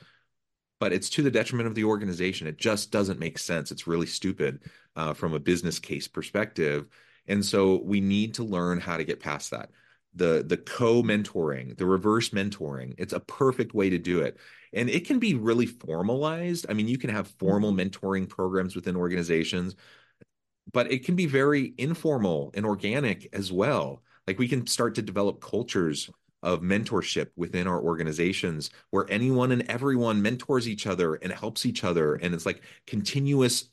but 0.82 0.94
it's 0.94 1.12
to 1.12 1.24
the 1.24 1.32
detriment 1.32 1.68
of 1.70 1.76
the 1.76 1.86
organization. 1.86 2.48
It 2.48 2.58
just 2.58 2.92
doesn't 2.92 3.20
make 3.20 3.40
sense. 3.40 3.72
It's 3.72 3.88
really 3.88 4.08
stupid 4.08 4.62
uh, 4.98 5.14
from 5.14 5.36
a 5.36 5.40
business 5.40 5.80
case 5.80 6.10
perspective. 6.10 6.88
And 7.28 7.46
so 7.46 7.82
we 7.84 8.02
need 8.02 8.34
to 8.36 8.44
learn 8.44 8.82
how 8.82 8.98
to 8.98 9.06
get 9.06 9.22
past 9.22 9.52
that. 9.52 9.72
The 10.16 10.44
the 10.46 10.58
co-mentoring, 10.58 11.78
the 11.78 11.86
reverse 11.86 12.32
mentoring, 12.32 12.96
it's 13.00 13.14
a 13.14 13.22
perfect 13.22 13.76
way 13.76 13.92
to 13.92 14.00
do 14.00 14.22
it. 14.22 14.40
And 14.74 14.90
it 14.90 15.06
can 15.08 15.20
be 15.20 15.36
really 15.36 15.68
formalized. 15.68 16.66
I 16.70 16.74
mean, 16.74 16.90
you 16.90 16.98
can 16.98 17.12
have 17.12 17.30
formal 17.40 17.72
hmm 17.72 17.76
mentoring 17.76 18.28
programs 18.28 18.76
within 18.76 18.98
organizations, 18.98 19.76
but 20.74 20.92
it 20.92 21.06
can 21.06 21.16
be 21.16 21.26
very 21.26 21.74
informal 21.78 22.52
and 22.54 22.66
organic 22.66 23.30
as 23.34 23.52
well. 23.52 24.04
Like 24.28 24.40
we 24.40 24.48
can 24.48 24.68
start 24.68 24.96
to 24.96 25.02
develop 25.02 25.42
cultures 25.42 26.10
of 26.44 26.62
mentorship 26.62 27.30
within 27.36 27.68
our 27.68 27.82
organizations 27.82 28.70
where 28.90 29.06
anyone 29.10 29.52
and 29.52 29.70
everyone 29.70 30.22
mentors 30.22 30.68
each 30.68 30.88
other 30.88 31.16
and 31.16 31.32
helps 31.32 31.66
each 31.66 31.84
other. 31.84 32.16
And 32.16 32.34
it's 32.34 32.46
like 32.46 32.62
continuous 32.88 33.66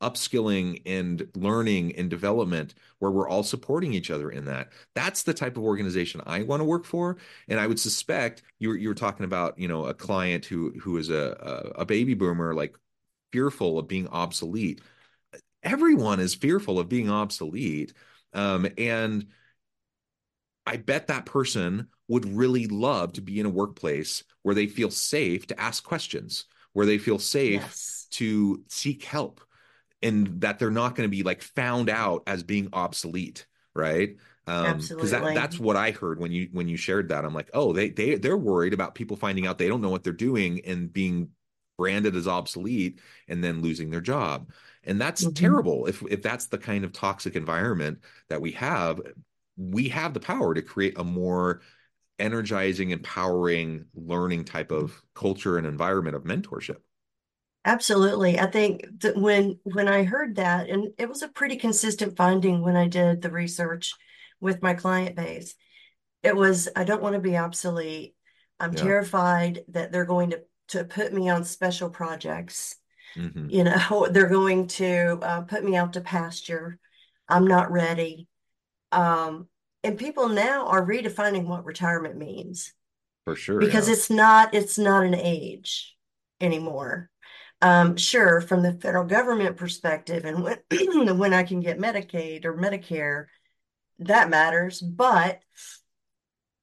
upskilling 0.00 0.80
and 0.86 1.26
learning 1.34 1.96
and 1.96 2.08
development 2.08 2.74
where 3.00 3.10
we're 3.10 3.28
all 3.28 3.42
supporting 3.42 3.92
each 3.92 4.10
other 4.10 4.30
in 4.30 4.44
that. 4.44 4.68
That's 4.94 5.24
the 5.24 5.34
type 5.34 5.56
of 5.56 5.64
organization 5.64 6.22
I 6.24 6.42
want 6.42 6.60
to 6.60 6.64
work 6.64 6.84
for. 6.84 7.16
And 7.48 7.58
I 7.58 7.66
would 7.66 7.80
suspect 7.80 8.42
you 8.58 8.68
were, 8.68 8.76
you 8.76 8.88
were 8.88 8.94
talking 8.94 9.24
about, 9.24 9.58
you 9.58 9.66
know, 9.66 9.86
a 9.86 9.94
client 9.94 10.44
who 10.44 10.72
who 10.80 10.96
is 10.98 11.10
a, 11.10 11.72
a 11.76 11.84
baby 11.84 12.14
boomer, 12.14 12.54
like 12.54 12.76
fearful 13.32 13.78
of 13.78 13.88
being 13.88 14.08
obsolete 14.08 14.80
everyone 15.62 16.20
is 16.20 16.34
fearful 16.34 16.78
of 16.78 16.88
being 16.88 17.10
obsolete. 17.10 17.92
Um, 18.32 18.68
and 18.76 19.26
I 20.66 20.76
bet 20.76 21.08
that 21.08 21.26
person 21.26 21.88
would 22.08 22.24
really 22.26 22.66
love 22.66 23.12
to 23.14 23.20
be 23.20 23.38
in 23.40 23.46
a 23.46 23.50
workplace 23.50 24.24
where 24.42 24.54
they 24.54 24.66
feel 24.66 24.90
safe 24.90 25.46
to 25.48 25.60
ask 25.60 25.84
questions, 25.84 26.46
where 26.72 26.86
they 26.86 26.98
feel 26.98 27.18
safe 27.18 27.76
Yes, 27.76 28.08
to 28.12 28.64
seek 28.68 29.04
help, 29.04 29.40
and 30.02 30.40
that 30.40 30.58
they're 30.58 30.70
not 30.70 30.94
going 30.94 31.08
to 31.08 31.16
be 31.16 31.22
like 31.22 31.42
found 31.42 31.90
out 31.90 32.22
as 32.26 32.42
being 32.42 32.68
obsolete, 32.72 33.46
right? 33.74 34.16
Um, 34.46 34.88
because 34.88 35.10
that 35.10 35.34
that's 35.34 35.58
what 35.60 35.76
I 35.76 35.90
heard 35.90 36.18
when 36.20 36.32
you 36.32 36.48
when 36.52 36.68
you 36.68 36.76
shared 36.76 37.08
that. 37.08 37.24
I'm 37.24 37.34
like, 37.34 37.50
oh, 37.54 37.72
they 37.72 37.90
they 37.90 38.14
they're 38.16 38.36
worried 38.36 38.74
about 38.74 38.94
people 38.94 39.16
finding 39.16 39.46
out 39.46 39.58
they 39.58 39.68
don't 39.68 39.80
know 39.80 39.90
what 39.90 40.04
they're 40.04 40.12
doing 40.12 40.60
and 40.64 40.92
being 40.92 41.30
branded 41.76 42.16
as 42.16 42.26
obsolete 42.26 43.00
and 43.28 43.42
then 43.42 43.62
losing 43.62 43.90
their 43.90 44.00
job. 44.00 44.50
And 44.84 45.00
that's 45.00 45.26
hmm 45.30 45.32
terrible. 45.32 45.86
If 45.86 46.02
if 46.10 46.22
that's 46.22 46.46
the 46.46 46.58
kind 46.58 46.84
of 46.84 46.92
toxic 46.92 47.36
environment 47.36 47.98
that 48.28 48.40
we 48.40 48.52
have, 48.52 49.00
we 49.56 49.88
have 49.88 50.14
the 50.14 50.20
power 50.20 50.54
to 50.54 50.62
create 50.62 50.98
a 50.98 51.04
more 51.04 51.60
energizing, 52.18 52.90
empowering, 52.90 53.86
learning 53.94 54.44
type 54.44 54.70
of 54.72 55.02
culture 55.14 55.58
and 55.58 55.66
environment 55.66 56.16
of 56.16 56.24
mentorship. 56.24 56.78
Absolutely. 57.64 58.38
I 58.38 58.46
think 58.46 58.86
that 59.00 59.16
when 59.16 59.58
when 59.64 59.88
I 59.88 60.04
heard 60.04 60.36
that, 60.36 60.70
and 60.70 60.94
it 60.98 61.08
was 61.08 61.22
a 61.22 61.28
pretty 61.28 61.56
consistent 61.56 62.16
finding 62.16 62.62
when 62.62 62.76
I 62.76 62.88
did 62.88 63.20
the 63.20 63.30
research 63.30 63.92
with 64.40 64.62
my 64.62 64.74
client 64.74 65.16
base, 65.16 65.54
it 66.22 66.36
was 66.36 66.68
I 66.76 66.84
don't 66.84 67.02
want 67.02 67.14
to 67.14 67.20
be 67.20 67.36
obsolete. 67.38 68.16
I'm 68.60 68.74
Yeah. 68.74 68.76
terrified 68.76 69.64
that 69.70 69.92
they're 69.92 70.06
going 70.06 70.30
to 70.32 70.42
to 70.70 70.84
put 70.84 71.12
me 71.14 71.28
on 71.30 71.44
special 71.44 71.90
projects. 71.90 72.76
hmm 73.16 73.48
You 73.48 73.64
know, 73.64 74.08
they're 74.12 74.28
going 74.28 74.68
to 74.68 75.18
uh, 75.22 75.42
put 75.42 75.64
me 75.64 75.76
out 75.76 75.94
to 75.94 76.00
pasture. 76.02 76.78
I'm 77.28 77.46
not 77.46 77.72
ready. 77.72 78.28
Um, 78.92 79.48
and 79.84 79.98
people 79.98 80.28
now 80.28 80.66
are 80.66 80.84
redefining 80.84 81.46
what 81.46 81.64
retirement 81.64 82.16
means 82.16 82.72
For 83.24 83.36
sure. 83.36 83.60
because 83.60 83.88
Yeah. 83.88 83.94
it's 83.94 84.10
not 84.10 84.54
it's 84.54 84.78
not 84.78 85.04
an 85.06 85.14
age 85.14 85.96
anymore. 86.40 87.10
Um, 87.60 87.96
sure, 87.96 88.40
from 88.40 88.62
the 88.62 88.74
federal 88.74 89.04
government 89.04 89.56
perspective, 89.56 90.24
and 90.24 90.44
when 90.44 90.58
when 91.18 91.34
I 91.34 91.42
can 91.44 91.60
get 91.60 91.78
Medicaid 91.78 92.44
or 92.44 92.54
Medicare, 92.56 93.26
that 94.00 94.30
matters. 94.30 94.80
But 94.80 95.40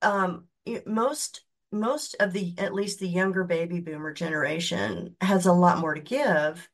um, 0.01 0.45
it- 0.65 0.87
most 0.87 1.41
most 1.71 2.15
of 2.21 2.31
the 2.31 2.53
at 2.57 2.73
least 2.73 2.99
the 2.99 3.07
younger 3.07 3.43
baby 3.43 3.81
boomer 3.81 4.13
generation 4.13 5.15
has 5.19 5.45
a 5.45 5.51
lot 5.51 5.79
more 5.79 5.93
to 5.93 5.99
give. 5.99 6.69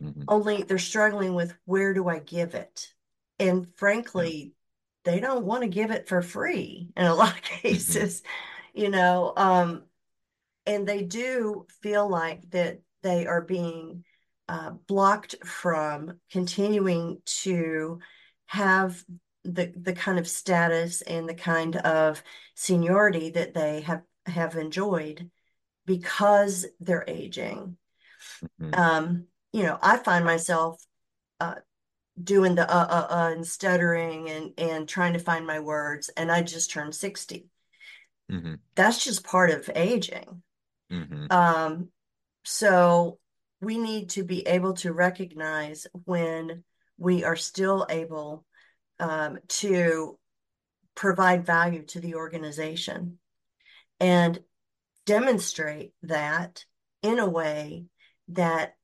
hmm 0.00 0.28
Only 0.28 0.62
they're 0.62 0.78
struggling 0.78 1.34
with 1.34 1.54
where 1.64 1.94
do 1.94 2.08
I 2.08 2.20
give 2.20 2.54
it? 2.54 2.92
And 3.38 3.68
frankly, 3.76 4.54
they 5.06 5.20
don't 5.20 5.46
want 5.46 5.62
to 5.64 5.70
give 5.70 5.92
it 5.92 6.08
for 6.08 6.22
free 6.22 6.90
in 6.98 7.06
a 7.06 7.16
lot 7.16 7.34
of 7.36 7.42
hmm 7.70 8.02
cases, 8.02 8.22
you 8.74 8.90
know. 8.90 9.34
Um, 9.38 9.84
and 10.66 10.86
they 10.86 11.02
do 11.02 11.66
feel 11.82 12.08
like 12.08 12.50
that 12.50 12.80
they 13.02 13.26
are 13.26 13.40
being 13.42 14.04
uh, 14.48 14.70
blocked 14.88 15.36
from 15.44 16.18
continuing 16.30 17.20
to 17.26 18.00
have 18.46 19.04
the 19.44 19.72
the 19.76 19.92
kind 19.92 20.18
of 20.18 20.28
status 20.28 21.02
and 21.02 21.28
the 21.28 21.34
kind 21.34 21.76
of 21.76 22.22
seniority 22.54 23.30
that 23.30 23.54
they 23.54 23.82
have 23.82 24.02
have 24.26 24.56
enjoyed 24.56 25.30
because 25.86 26.66
they're 26.80 27.04
aging. 27.08 27.76
hmm 28.58 28.76
Um, 28.76 29.26
you 29.52 29.62
know, 29.62 29.78
I 29.82 29.96
find 29.96 30.24
myself 30.24 30.84
uh, 31.40 31.56
doing 32.22 32.54
the 32.54 32.70
uh 32.70 32.86
uh 32.88 33.06
uh 33.10 33.32
and 33.34 33.46
stuttering 33.46 34.30
and 34.30 34.52
and 34.58 34.88
trying 34.88 35.12
to 35.12 35.18
find 35.18 35.46
my 35.46 35.60
words, 35.60 36.08
and 36.16 36.30
I 36.30 36.42
just 36.42 36.70
turned 36.70 36.94
60. 36.94 37.46
hmm 38.30 38.54
That's 38.74 39.04
just 39.04 39.24
part 39.24 39.50
of 39.50 39.70
aging. 39.74 40.42
hmm 40.90 41.26
Um, 41.30 41.88
So 42.44 43.18
we 43.60 43.78
need 43.78 44.10
to 44.10 44.24
be 44.24 44.46
able 44.46 44.74
to 44.74 44.92
recognize 44.92 45.86
when 46.04 46.64
we 46.98 47.24
are 47.24 47.36
still 47.36 47.86
able 47.88 48.44
um, 49.00 49.38
to 49.48 50.18
provide 50.94 51.44
value 51.44 51.82
to 51.84 52.00
the 52.00 52.14
organization 52.14 53.18
and 54.00 54.38
demonstrate 55.04 55.92
that 56.02 56.64
in 57.02 57.18
a 57.18 57.28
way 57.28 57.84
that 58.28 58.76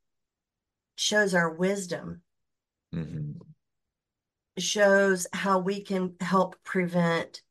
shows 0.96 1.34
our 1.34 1.50
wisdom, 1.50 2.21
hmm 2.92 3.52
shows 4.58 5.26
how 5.32 5.58
we 5.58 5.82
can 5.82 6.14
help 6.20 6.56
prevent 6.64 7.42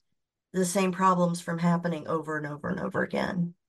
the 0.53 0.65
same 0.65 0.91
problems 0.91 1.41
from 1.41 1.57
happening 1.57 2.07
over 2.07 2.37
and 2.37 2.47
over 2.47 2.69
and 2.69 2.79
over 2.79 3.03
again. 3.03 3.53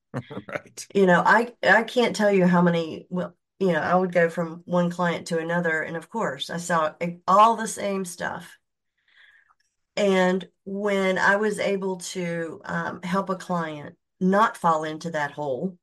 Right. 0.46 0.86
You 0.94 1.06
know, 1.06 1.22
I 1.24 1.54
I 1.62 1.84
can't 1.84 2.14
tell 2.14 2.30
you 2.30 2.46
how 2.46 2.60
many, 2.60 3.06
well, 3.08 3.34
you 3.58 3.72
know, 3.72 3.80
I 3.80 3.94
would 3.94 4.12
go 4.12 4.28
from 4.28 4.62
one 4.66 4.90
client 4.90 5.28
to 5.28 5.38
another, 5.38 5.80
and 5.80 5.96
of 5.96 6.10
course, 6.10 6.50
I 6.50 6.58
saw 6.58 6.92
all 7.26 7.56
the 7.56 7.66
same 7.66 8.04
stuff. 8.04 8.58
And 9.96 10.48
when 10.64 11.18
I 11.18 11.36
was 11.36 11.58
able 11.58 11.96
to 11.98 12.60
um, 12.64 13.02
help 13.02 13.28
a 13.30 13.36
client 13.36 13.96
not 14.20 14.56
fall 14.56 14.84
into 14.84 15.10
that 15.10 15.32
hole 15.32 15.76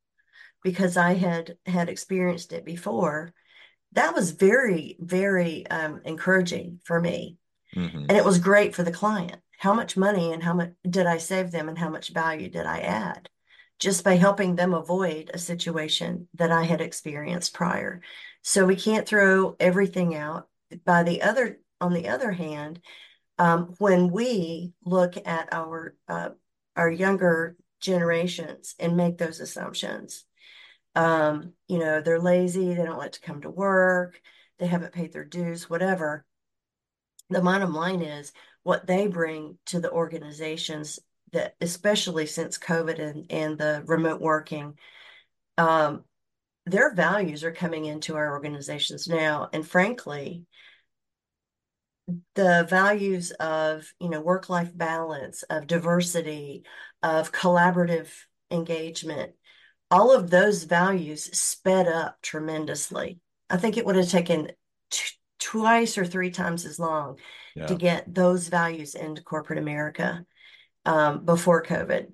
because 0.64 0.98
I 0.98 1.16
had 1.16 1.58
had 1.66 1.90
experienced 1.90 2.54
it 2.54 2.66
before, 2.66 3.34
that 3.94 4.14
was 4.16 4.32
very, 4.32 4.98
very 5.00 5.66
um, 5.68 6.02
encouraging 6.06 6.80
for 6.84 7.00
me. 7.02 7.38
hmm 7.74 8.06
And 8.08 8.12
it 8.12 8.26
was 8.26 8.40
great 8.40 8.76
for 8.76 8.84
the 8.84 8.92
client. 8.92 9.42
how 9.58 9.74
much 9.74 9.98
money 9.98 10.32
and 10.32 10.42
how 10.42 10.54
much 10.54 10.72
did 10.90 11.06
I 11.06 11.18
save 11.18 11.52
them 11.52 11.68
and 11.68 11.78
how 11.78 11.90
much 11.90 12.14
value 12.14 12.50
did 12.50 12.66
I 12.66 12.80
add 12.80 13.30
just 13.78 14.04
by 14.04 14.16
helping 14.16 14.56
them 14.56 14.74
avoid 14.74 15.32
a 15.34 15.38
situation 15.38 16.28
that 16.36 16.52
I 16.52 16.64
had 16.64 16.82
experienced 16.82 17.54
prior. 17.54 18.02
So 18.42 18.66
we 18.66 18.76
can't 18.76 19.08
throw 19.08 19.56
everything 19.60 20.16
out. 20.16 20.48
By 20.86 21.04
the 21.04 21.22
other, 21.24 21.60
on 21.82 21.94
the 21.94 22.08
other 22.10 22.32
hand, 22.32 22.80
um, 23.38 23.76
when 23.80 24.12
we 24.12 24.74
look 24.86 25.16
at 25.26 25.50
our 25.52 25.96
uh, 26.08 26.30
our 26.76 26.90
younger 26.90 27.56
generations 27.82 28.76
and 28.80 28.96
make 28.96 29.18
those 29.18 29.40
assumptions, 29.40 30.26
um, 31.00 31.54
you 31.70 31.80
know, 31.80 32.02
they're 32.02 32.20
lazy, 32.20 32.74
they 32.74 32.84
don't 32.84 32.98
like 32.98 33.14
to 33.14 33.22
come 33.22 33.42
to 33.42 33.50
work, 33.50 34.22
they 34.60 34.68
haven't 34.68 34.92
paid 34.92 35.14
their 35.14 35.24
dues, 35.24 35.70
whatever. 35.70 36.26
The 37.30 37.40
bottom 37.40 37.74
line 37.74 38.02
is 38.02 38.34
what 38.64 38.86
they 38.86 39.08
bring 39.08 39.58
to 39.68 39.80
the 39.80 39.92
organizations 39.92 41.00
that, 41.32 41.56
especially 41.62 42.26
since 42.26 42.58
COVID 42.58 43.00
and, 43.00 43.32
and 43.32 43.58
the 43.58 43.82
remote 43.86 44.20
working, 44.20 44.78
um, 45.58 46.04
their 46.66 46.94
values 46.94 47.46
are 47.46 47.54
coming 47.54 47.86
into 47.86 48.18
our 48.18 48.34
organizations 48.34 49.08
now. 49.08 49.48
And 49.54 49.66
frankly, 49.66 50.44
the 52.36 52.68
values 52.70 53.32
of, 53.32 53.90
you 54.02 54.10
know, 54.10 54.20
work-life 54.20 54.78
balance, 54.78 55.44
of 55.44 55.66
diversity, 55.66 56.64
of 57.02 57.32
collaborative 57.32 58.10
engagement, 58.52 59.32
all 59.92 60.14
of 60.14 60.30
those 60.30 60.64
values 60.64 61.24
sped 61.38 61.88
up 61.88 62.18
tremendously. 62.22 63.20
I 63.50 63.58
think 63.58 63.78
it 63.78 63.86
would 63.86 63.96
have 63.96 64.10
taken 64.10 64.52
t- 64.92 65.16
twice 65.40 65.98
or 65.98 66.06
three 66.06 66.30
times 66.32 66.66
as 66.66 66.80
long 66.80 67.18
yeah. 67.56 67.66
to 67.68 67.76
get 67.76 68.14
those 68.14 68.48
values 68.48 68.96
into 68.96 69.24
corporate 69.24 69.60
America 69.60 70.26
um, 70.86 71.26
before 71.26 71.64
COVID. 71.64 72.08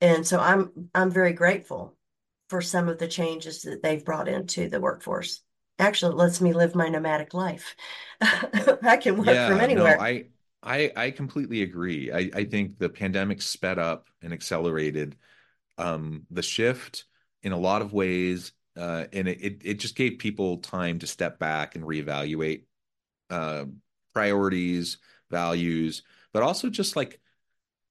And 0.00 0.26
so 0.26 0.40
I'm 0.40 0.90
I'm 0.94 1.10
very 1.10 1.32
grateful 1.32 1.96
for 2.48 2.60
some 2.60 2.88
of 2.88 2.98
the 2.98 3.08
changes 3.08 3.62
that 3.62 3.82
they've 3.82 4.04
brought 4.04 4.28
into 4.28 4.68
the 4.68 4.80
workforce. 4.80 5.42
Actually, 5.78 6.12
it 6.12 6.18
lets 6.18 6.40
me 6.40 6.52
live 6.52 6.74
my 6.74 6.88
nomadic 6.88 7.32
life. 7.34 7.76
I 8.20 8.98
can 9.00 9.16
work 9.16 9.28
yeah, 9.28 9.48
from 9.48 9.60
anywhere. 9.60 9.96
No, 9.96 10.02
I 10.02 10.24
I 10.62 10.92
I 10.96 11.10
completely 11.10 11.62
agree. 11.62 12.10
I, 12.10 12.30
I 12.34 12.44
think 12.44 12.78
the 12.78 12.88
pandemic 12.88 13.42
sped 13.42 13.78
up 13.78 14.08
and 14.22 14.32
accelerated 14.32 15.16
um, 15.80 16.26
the 16.30 16.42
shift 16.42 17.04
in 17.42 17.52
a 17.52 17.58
lot 17.58 17.82
of 17.82 17.92
ways, 17.92 18.52
uh, 18.76 19.06
and 19.12 19.28
it, 19.28 19.62
it, 19.64 19.74
just 19.78 19.96
gave 19.96 20.18
people 20.18 20.58
time 20.58 20.98
to 20.98 21.06
step 21.06 21.38
back 21.38 21.74
and 21.74 21.84
reevaluate 21.84 22.64
uh, 23.30 23.64
priorities, 24.12 24.98
values, 25.30 26.02
but 26.32 26.42
also 26.42 26.68
just 26.68 26.96
like 26.96 27.20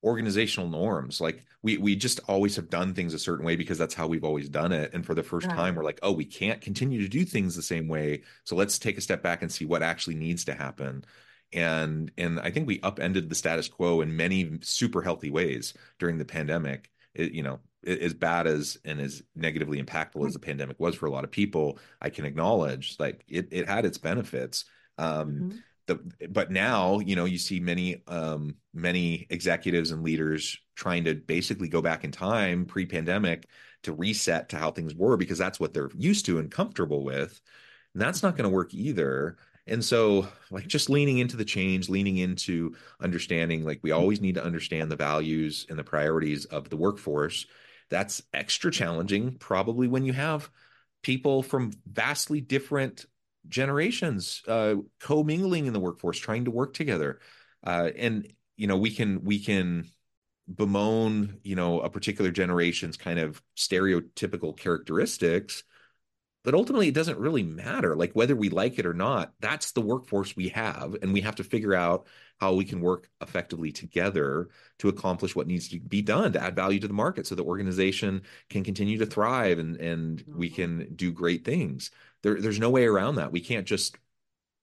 organizational 0.04 0.70
norms. 0.70 1.20
Like 1.20 1.46
we 1.64 1.78
we 1.78 1.96
just 1.96 2.20
always 2.28 2.56
have 2.56 2.70
done 2.70 2.94
things 2.94 3.14
a 3.14 3.20
certain 3.20 3.46
way 3.46 3.56
because 3.56 3.78
that's 3.78 3.96
how 3.96 4.08
we've 4.08 4.24
always 4.24 4.50
done 4.50 4.72
it. 4.72 4.94
And 4.94 5.06
for 5.06 5.16
the 5.16 5.24
first 5.24 5.48
right. 5.48 5.56
time, 5.56 5.76
we're 5.76 5.84
like, 5.84 6.00
oh, 6.04 6.12
we 6.12 6.26
can't 6.26 6.62
continue 6.62 7.02
to 7.02 7.10
do 7.10 7.26
things 7.26 7.56
the 7.56 7.62
same 7.62 7.88
way. 7.88 8.22
So 8.44 8.56
let's 8.56 8.80
take 8.80 8.98
a 8.98 9.02
step 9.02 9.24
back 9.24 9.42
and 9.42 9.52
see 9.52 9.66
what 9.66 9.84
actually 9.84 10.16
needs 10.16 10.46
to 10.46 10.54
happen. 10.54 11.04
And 11.52 12.12
and 12.18 12.40
I 12.40 12.52
think 12.52 12.68
we 12.68 12.80
upended 12.82 13.30
the 13.30 13.36
status 13.36 13.68
quo 13.68 14.02
in 14.02 14.16
many 14.16 14.60
super 14.62 15.02
healthy 15.02 15.32
ways 15.32 15.74
during 15.98 16.20
the 16.20 16.26
pandemic. 16.26 16.92
It, 17.16 17.32
you 17.32 17.42
know, 17.42 17.60
as 17.86 18.14
bad 18.14 18.48
as 18.48 18.78
and 18.86 19.00
as 19.00 19.24
negatively 19.36 19.82
impactful 19.82 20.26
as 20.26 20.34
the 20.34 20.40
pandemic 20.40 20.80
was 20.80 20.96
for 20.96 21.06
a 21.06 21.12
lot 21.12 21.24
of 21.24 21.32
people, 21.32 21.80
I 22.02 22.10
can 22.10 22.26
acknowledge 22.26 22.96
like 23.00 23.24
it 23.28 23.48
it 23.52 23.68
had 23.68 23.86
its 23.86 23.98
benefits. 23.98 24.66
Um, 24.98 25.32
mm-hmm. 25.32 25.58
the 25.88 26.28
but 26.30 26.52
now 26.52 27.00
you 27.00 27.16
know 27.16 27.26
you 27.26 27.38
see 27.38 27.60
many 27.60 28.04
um 28.08 28.56
many 28.74 29.28
executives 29.30 29.92
and 29.92 30.04
leaders 30.04 30.58
trying 30.76 31.06
to 31.06 31.16
basically 31.16 31.70
go 31.70 31.82
back 31.82 32.04
in 32.04 32.12
time 32.12 32.66
pre-pandemic 32.66 33.48
to 33.84 33.94
reset 33.94 34.50
to 34.50 34.58
how 34.58 34.72
things 34.72 34.94
were 34.96 35.18
because 35.18 35.38
that's 35.38 35.60
what 35.60 35.74
they're 35.74 35.90
used 35.98 36.26
to 36.26 36.40
and 36.40 36.52
comfortable 36.52 37.04
with. 37.04 37.42
And 37.94 38.02
that's 38.02 38.24
not 38.24 38.36
going 38.36 38.50
to 38.50 38.56
work 38.56 38.74
either. 38.74 39.38
And 39.68 39.84
so 39.84 40.28
like 40.52 40.68
just 40.68 40.90
leaning 40.90 41.20
into 41.20 41.38
the 41.38 41.46
change 41.46 41.90
leaning 41.90 42.18
into 42.18 42.76
understanding 43.00 43.64
like 43.64 43.80
we 43.84 43.92
always 43.92 44.20
need 44.20 44.36
to 44.36 44.44
understand 44.44 44.92
the 44.92 44.96
values 44.96 45.66
and 45.70 45.78
the 45.78 45.84
priorities 45.84 46.46
of 46.46 46.70
the 46.70 46.78
workforce 46.78 47.46
that's 47.90 48.22
extra 48.34 48.72
challenging 48.72 49.38
probably 49.38 49.88
when 49.88 50.06
you 50.06 50.14
have 50.14 50.50
people 51.02 51.44
from 51.44 51.72
vastly 51.90 52.42
different 52.42 53.06
generations 53.48 54.42
uh, 54.48 54.76
commingling 55.00 55.66
in 55.66 55.74
the 55.74 55.80
workforce, 55.80 56.18
trying 56.18 56.46
to 56.46 56.52
work 56.52 56.74
together. 56.74 57.20
Uh, 57.66 57.90
and 57.98 58.32
you 58.58 58.68
know, 58.68 58.78
we 58.78 58.92
can 58.92 59.24
we 59.24 59.40
can 59.40 59.86
bemoan 60.54 61.38
you 61.44 61.56
know 61.56 61.80
a 61.82 61.90
particular 61.90 62.32
generation's 62.32 62.98
kind 62.98 63.20
of 63.20 63.42
stereotypical 63.56 64.58
characteristics 64.58 65.64
but 66.44 66.54
ultimately 66.54 66.88
it 66.88 66.96
doesn't 66.96 67.20
really 67.20 67.44
matter 67.44 67.96
like 67.96 68.12
whether 68.14 68.36
we 68.36 68.50
like 68.50 68.80
it 68.80 68.86
or 68.86 68.94
not 68.94 69.34
that's 69.40 69.72
the 69.72 69.82
workforce 69.82 70.36
we 70.36 70.50
have 70.50 70.96
and 71.02 71.14
we 71.14 71.22
have 71.22 71.36
to 71.36 71.44
figure 71.44 71.74
out 71.74 72.08
how 72.40 72.54
we 72.54 72.66
can 72.66 72.80
work 72.80 73.10
effectively 73.22 73.72
together 73.72 74.50
to 74.78 74.88
accomplish 74.88 75.36
what 75.36 75.48
needs 75.48 75.68
to 75.68 75.80
be 75.80 76.02
done 76.02 76.32
to 76.32 76.42
add 76.42 76.56
value 76.56 76.80
to 76.80 76.88
the 76.88 76.94
market 76.94 77.28
so 77.28 77.36
the 77.36 77.44
organization 77.44 78.22
can 78.50 78.64
continue 78.64 78.98
to 78.98 79.06
thrive 79.06 79.60
and 79.60 79.78
and 79.78 80.20
mm-hmm. 80.20 80.38
we 80.38 80.50
can 80.50 80.94
do 80.96 81.12
great 81.12 81.44
things. 81.46 81.92
There, 82.24 82.40
there's 82.42 82.60
no 82.60 82.70
way 82.70 82.86
around 82.86 83.16
that. 83.16 83.32
We 83.32 83.42
can't 83.42 83.68
just 83.68 83.98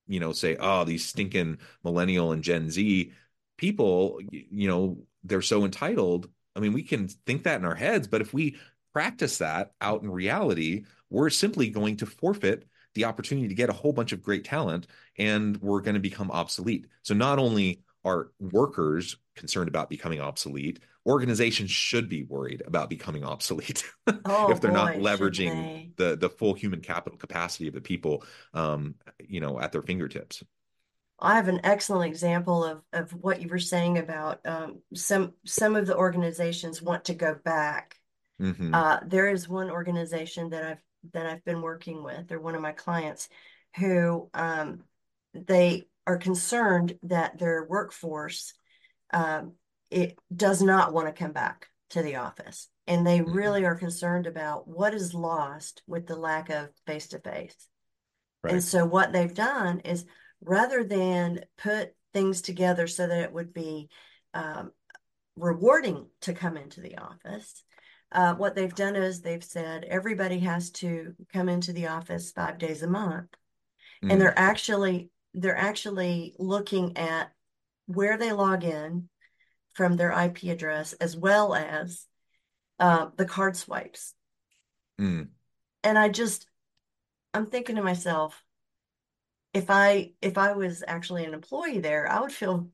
you 0.06 0.20
know 0.20 0.32
say 0.32 0.56
oh 0.58 0.84
these 0.84 1.06
stinking 1.06 1.58
millennial 1.82 2.32
and 2.32 2.42
gen 2.42 2.70
z 2.70 3.12
people 3.56 4.20
you 4.30 4.68
know 4.68 4.98
they're 5.24 5.42
so 5.42 5.64
entitled. 5.64 6.28
I 6.54 6.60
mean 6.60 6.72
we 6.72 6.82
can 6.82 7.08
think 7.08 7.44
that 7.44 7.60
in 7.60 7.66
our 7.66 7.74
heads 7.74 8.08
but 8.08 8.22
if 8.22 8.32
we 8.32 8.56
practice 8.96 9.36
that 9.36 9.72
out 9.82 10.02
in 10.02 10.10
reality 10.10 10.82
we're 11.10 11.28
simply 11.28 11.68
going 11.68 11.98
to 11.98 12.06
forfeit 12.06 12.66
the 12.94 13.04
opportunity 13.04 13.46
to 13.46 13.54
get 13.54 13.68
a 13.68 13.74
whole 13.74 13.92
bunch 13.92 14.12
of 14.12 14.22
great 14.22 14.42
talent 14.42 14.86
and 15.18 15.58
we're 15.58 15.82
going 15.82 15.94
to 15.94 16.00
become 16.00 16.30
obsolete. 16.30 16.86
So 17.02 17.12
not 17.12 17.38
only 17.38 17.82
are 18.06 18.30
workers 18.40 19.18
concerned 19.34 19.68
about 19.68 19.90
becoming 19.90 20.18
obsolete, 20.20 20.80
organizations 21.04 21.70
should 21.70 22.08
be 22.08 22.22
worried 22.22 22.62
about 22.66 22.88
becoming 22.88 23.22
obsolete 23.22 23.84
oh, 24.24 24.50
if 24.50 24.62
they're 24.62 24.70
boy, 24.70 24.76
not 24.76 24.94
leveraging 24.94 25.94
the 25.96 26.16
the 26.16 26.30
full 26.30 26.54
human 26.54 26.80
capital 26.80 27.18
capacity 27.18 27.68
of 27.68 27.74
the 27.74 27.82
people 27.82 28.24
um, 28.54 28.94
you 29.28 29.40
know 29.40 29.60
at 29.60 29.72
their 29.72 29.82
fingertips. 29.82 30.42
I 31.18 31.34
have 31.34 31.48
an 31.48 31.60
excellent 31.64 32.10
example 32.10 32.64
of 32.64 32.82
of 32.92 33.10
what 33.12 33.42
you 33.42 33.48
were 33.48 33.58
saying 33.58 33.98
about 33.98 34.40
um, 34.46 34.78
some 34.94 35.34
some 35.44 35.76
of 35.76 35.86
the 35.86 35.96
organizations 35.96 36.80
want 36.80 37.04
to 37.06 37.14
go 37.14 37.36
back. 37.44 37.98
Mm-hmm. 38.40 38.74
Uh, 38.74 38.98
there 39.06 39.28
is 39.28 39.48
one 39.48 39.70
organization 39.70 40.50
that 40.50 40.64
I've 40.64 40.82
that 41.12 41.26
I've 41.26 41.44
been 41.44 41.62
working 41.62 42.02
with, 42.02 42.32
or 42.32 42.40
one 42.40 42.54
of 42.54 42.62
my 42.62 42.72
clients, 42.72 43.28
who 43.76 44.28
um, 44.34 44.82
they 45.34 45.84
are 46.06 46.18
concerned 46.18 46.98
that 47.04 47.38
their 47.38 47.64
workforce 47.64 48.54
um, 49.12 49.52
it 49.90 50.18
does 50.34 50.62
not 50.62 50.92
want 50.92 51.06
to 51.06 51.12
come 51.12 51.32
back 51.32 51.68
to 51.90 52.02
the 52.02 52.16
office, 52.16 52.68
and 52.86 53.06
they 53.06 53.20
mm-hmm. 53.20 53.32
really 53.32 53.64
are 53.64 53.76
concerned 53.76 54.26
about 54.26 54.66
what 54.66 54.94
is 54.94 55.14
lost 55.14 55.82
with 55.86 56.06
the 56.06 56.16
lack 56.16 56.50
of 56.50 56.68
face 56.86 57.08
to 57.08 57.18
face. 57.20 57.68
And 58.48 58.62
so, 58.62 58.84
what 58.84 59.12
they've 59.12 59.34
done 59.34 59.80
is 59.80 60.04
rather 60.40 60.84
than 60.84 61.40
put 61.58 61.94
things 62.12 62.42
together 62.42 62.86
so 62.86 63.06
that 63.06 63.22
it 63.22 63.32
would 63.32 63.52
be 63.52 63.88
um, 64.34 64.72
rewarding 65.36 66.06
to 66.22 66.32
come 66.32 66.56
into 66.56 66.80
the 66.80 66.98
office, 66.98 67.62
uh, 68.12 68.34
what 68.34 68.54
they've 68.54 68.74
done 68.74 68.96
is 68.96 69.20
they've 69.20 69.44
said 69.44 69.84
everybody 69.84 70.38
has 70.40 70.70
to 70.70 71.14
come 71.32 71.48
into 71.48 71.72
the 71.72 71.88
office 71.88 72.32
five 72.32 72.58
days 72.58 72.82
a 72.82 72.88
month, 72.88 73.28
mm. 74.04 74.12
and 74.12 74.20
they're 74.20 74.38
actually 74.38 75.10
they're 75.34 75.56
actually 75.56 76.34
looking 76.38 76.96
at 76.96 77.32
where 77.86 78.16
they 78.16 78.32
log 78.32 78.64
in 78.64 79.08
from 79.74 79.96
their 79.96 80.12
IP 80.12 80.44
address 80.44 80.92
as 80.94 81.16
well 81.16 81.54
as 81.54 82.06
uh, 82.78 83.08
the 83.16 83.26
card 83.26 83.56
swipes. 83.56 84.14
Mm. 85.00 85.28
And 85.82 85.98
I 85.98 86.08
just 86.08 86.46
I'm 87.34 87.46
thinking 87.46 87.76
to 87.76 87.82
myself, 87.82 88.42
if 89.52 89.68
I 89.68 90.12
if 90.22 90.38
I 90.38 90.52
was 90.52 90.84
actually 90.86 91.24
an 91.24 91.34
employee 91.34 91.80
there, 91.80 92.08
I 92.10 92.20
would 92.20 92.32
feel 92.32 92.68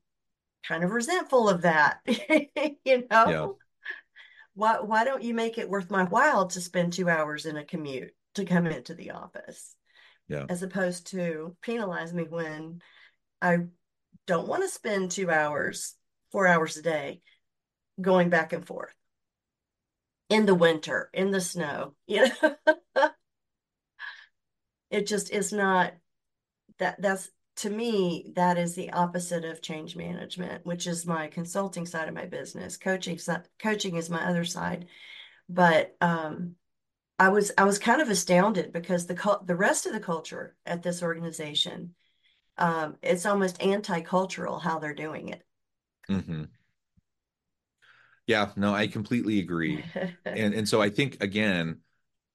kind 0.65 0.83
of 0.83 0.91
resentful 0.91 1.49
of 1.49 1.63
that, 1.63 1.97
you 2.05 3.07
know. 3.09 3.27
Yeah 3.27 3.47
why 4.55 4.79
why 4.79 5.03
don't 5.03 5.23
you 5.23 5.33
make 5.33 5.57
it 5.57 5.69
worth 5.69 5.89
my 5.89 6.03
while 6.03 6.47
to 6.47 6.61
spend 6.61 6.93
two 6.93 7.09
hours 7.09 7.45
in 7.45 7.57
a 7.57 7.65
commute 7.65 8.13
to 8.35 8.45
come 8.45 8.67
into 8.67 8.93
the 8.93 9.11
office? 9.11 9.75
Yeah. 10.27 10.45
As 10.49 10.63
opposed 10.63 11.07
to 11.07 11.55
penalize 11.61 12.13
me 12.13 12.23
when 12.23 12.81
i 13.41 13.57
don't 14.25 14.47
want 14.47 14.63
to 14.63 14.69
spend 14.69 15.11
two 15.11 15.29
hours 15.29 15.95
four 16.31 16.47
hours 16.47 16.77
a 16.77 16.81
day 16.81 17.21
going 17.99 18.29
back 18.29 18.53
and 18.53 18.65
forth 18.65 18.93
in 20.29 20.45
the 20.45 20.55
winter 20.55 21.09
in 21.13 21.31
the 21.31 21.41
snow 21.41 21.93
you 22.07 22.25
know? 22.41 22.55
It 24.89 25.07
just 25.07 25.31
is 25.31 25.51
not 25.51 25.93
that 26.77 27.01
that's 27.01 27.29
to 27.57 27.69
me, 27.69 28.31
that 28.35 28.57
is 28.57 28.73
the 28.75 28.91
opposite 28.91 29.45
of 29.45 29.61
change 29.61 29.95
management, 29.95 30.65
which 30.65 30.87
is 30.87 31.05
my 31.05 31.27
consulting 31.27 31.85
side 31.85 32.07
of 32.07 32.15
my 32.15 32.25
business. 32.25 32.77
Coaching, 32.77 33.19
coaching 33.59 33.95
is 33.95 34.09
my 34.09 34.25
other 34.25 34.43
side. 34.43 34.87
But 35.47 35.95
um, 36.01 36.55
I 37.19 37.29
was 37.29 37.51
I 37.57 37.63
was 37.63 37.77
kind 37.77 38.01
of 38.01 38.09
astounded 38.09 38.73
because 38.73 39.05
the 39.05 39.39
the 39.45 39.55
rest 39.55 39.85
of 39.85 39.93
the 39.93 39.99
culture 39.99 40.55
at 40.65 40.81
this 40.81 41.03
organization, 41.03 41.93
um, 42.57 42.97
it's 43.03 43.25
almost 43.25 43.61
anti-cultural 43.61 44.59
how 44.59 44.79
they're 44.79 44.95
doing 44.95 45.29
it. 45.29 45.43
Mm-hmm. 46.09 46.43
Yeah, 48.25 48.51
no, 48.55 48.73
I 48.73 48.87
completely 48.87 49.39
agree. 49.39 49.83
and 50.25 50.53
and 50.53 50.67
so 50.67 50.81
I 50.81 50.89
think 50.89 51.21
again, 51.21 51.81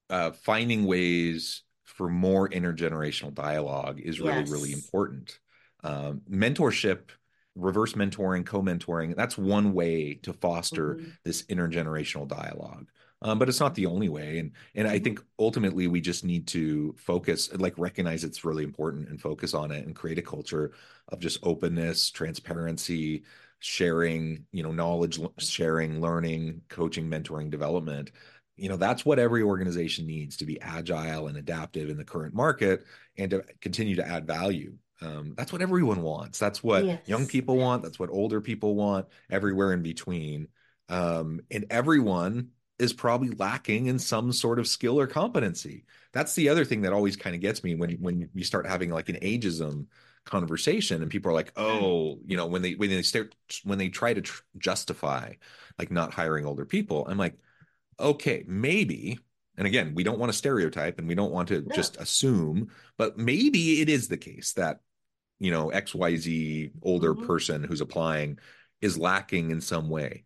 uh, 0.09 0.31
finding 0.31 0.85
ways 0.85 1.63
for 1.95 2.07
more 2.07 2.47
intergenerational 2.49 3.33
dialogue 3.33 3.99
is 3.99 4.19
really 4.19 4.39
yes. 4.39 4.49
really 4.49 4.71
important. 4.73 5.39
Um, 5.83 6.21
mentorship, 6.29 7.09
reverse 7.55 7.93
mentoring, 7.93 8.45
co-mentoring, 8.45 9.15
that's 9.15 9.37
one 9.37 9.73
way 9.73 10.13
to 10.23 10.33
foster 10.33 10.95
mm-hmm. 10.95 11.09
this 11.25 11.43
intergenerational 11.43 12.27
dialogue. 12.27 12.87
Um, 13.21 13.37
but 13.37 13.49
it's 13.49 13.59
not 13.59 13.75
the 13.75 13.85
only 13.85 14.07
way 14.07 14.39
and 14.39 14.53
and 14.75 14.87
i 14.87 14.95
mm-hmm. 14.95 15.03
think 15.03 15.21
ultimately 15.37 15.87
we 15.87 15.99
just 15.99 16.23
need 16.23 16.47
to 16.47 16.95
focus 16.97 17.53
like 17.53 17.77
recognize 17.77 18.23
it's 18.23 18.45
really 18.45 18.63
important 18.63 19.09
and 19.09 19.19
focus 19.19 19.53
on 19.53 19.71
it 19.71 19.85
and 19.85 19.93
create 19.93 20.17
a 20.17 20.21
culture 20.21 20.71
of 21.09 21.19
just 21.19 21.37
openness 21.43 22.11
transparency 22.11 23.23
sharing 23.59 24.45
you 24.53 24.63
know 24.63 24.71
knowledge 24.71 25.19
sharing 25.37 25.99
learning 25.99 26.61
coaching 26.69 27.09
mentoring 27.09 27.49
development 27.49 28.11
you 28.59 28.69
know 28.69 28.77
that's 28.77 29.05
what 29.05 29.19
every 29.19 29.41
organization 29.41 30.05
needs 30.05 30.37
to 30.37 30.45
be 30.45 30.59
agile 30.61 31.27
and 31.27 31.37
adaptive 31.37 31.89
in 31.89 31.97
the 31.97 32.05
current 32.05 32.33
market 32.33 32.85
and 33.17 33.31
to 33.31 33.43
continue 33.61 33.95
to 33.95 34.07
add 34.07 34.27
value. 34.27 34.73
Um, 35.01 35.33
that's 35.37 35.53
what 35.53 35.61
everyone 35.61 36.01
wants. 36.01 36.39
That's 36.39 36.61
what 36.61 36.85
yes. 36.85 37.01
young 37.07 37.25
people 37.27 37.57
want. 37.57 37.83
That's 37.83 37.99
what 37.99 38.09
older 38.09 38.41
people 38.41 38.75
want 38.75 39.07
everywhere 39.29 39.71
in 39.71 39.81
between. 39.81 40.49
Um, 40.89 41.41
and 41.49 41.65
everyone 41.69 42.49
is 42.79 42.93
probably 42.93 43.29
lacking 43.29 43.87
in 43.87 43.99
some 43.99 44.31
sort 44.31 44.59
of 44.59 44.67
skill 44.67 44.99
or 44.99 45.07
competency. 45.07 45.85
That's 46.13 46.35
the 46.35 46.49
other 46.49 46.65
thing 46.65 46.81
that 46.81 46.93
always 46.93 47.15
kind 47.15 47.35
of 47.35 47.41
gets 47.41 47.63
me 47.63 47.75
when 47.75 47.91
when 48.01 48.29
you 48.33 48.43
start 48.43 48.65
having 48.65 48.89
like 48.89 49.09
an 49.09 49.17
ageism 49.21 49.87
conversation 50.25 51.01
and 51.01 51.09
people 51.09 51.31
are 51.31 51.33
like 51.33 51.51
oh 51.55 52.19
you 52.25 52.37
know 52.37 52.45
when 52.45 52.61
they 52.61 52.73
when 52.73 52.89
they 52.89 53.01
start 53.01 53.33
when 53.63 53.79
they 53.79 53.89
try 53.89 54.13
to 54.13 54.21
tr- 54.21 54.43
justify 54.57 55.33
like 55.79 55.89
not 55.89 56.13
hiring 56.13 56.45
older 56.45 56.65
people 56.65 57.07
i'm 57.09 57.17
like 57.17 57.35
okay 57.99 58.43
maybe 58.47 59.19
and 59.57 59.67
again 59.67 59.93
we 59.95 60.03
don't 60.03 60.19
want 60.19 60.31
to 60.31 60.37
stereotype 60.37 60.99
and 60.99 61.07
we 61.07 61.15
don't 61.15 61.31
want 61.31 61.47
to 61.47 61.61
no. 61.61 61.75
just 61.75 61.97
assume 61.97 62.69
but 62.97 63.17
maybe 63.17 63.81
it 63.81 63.89
is 63.89 64.07
the 64.07 64.17
case 64.17 64.53
that 64.53 64.79
you 65.39 65.51
know 65.51 65.69
xyz 65.69 66.71
older 66.81 67.13
mm-hmm. 67.13 67.25
person 67.25 67.63
who's 67.63 67.81
applying 67.81 68.37
is 68.81 68.97
lacking 68.97 69.51
in 69.51 69.61
some 69.61 69.89
way 69.89 70.23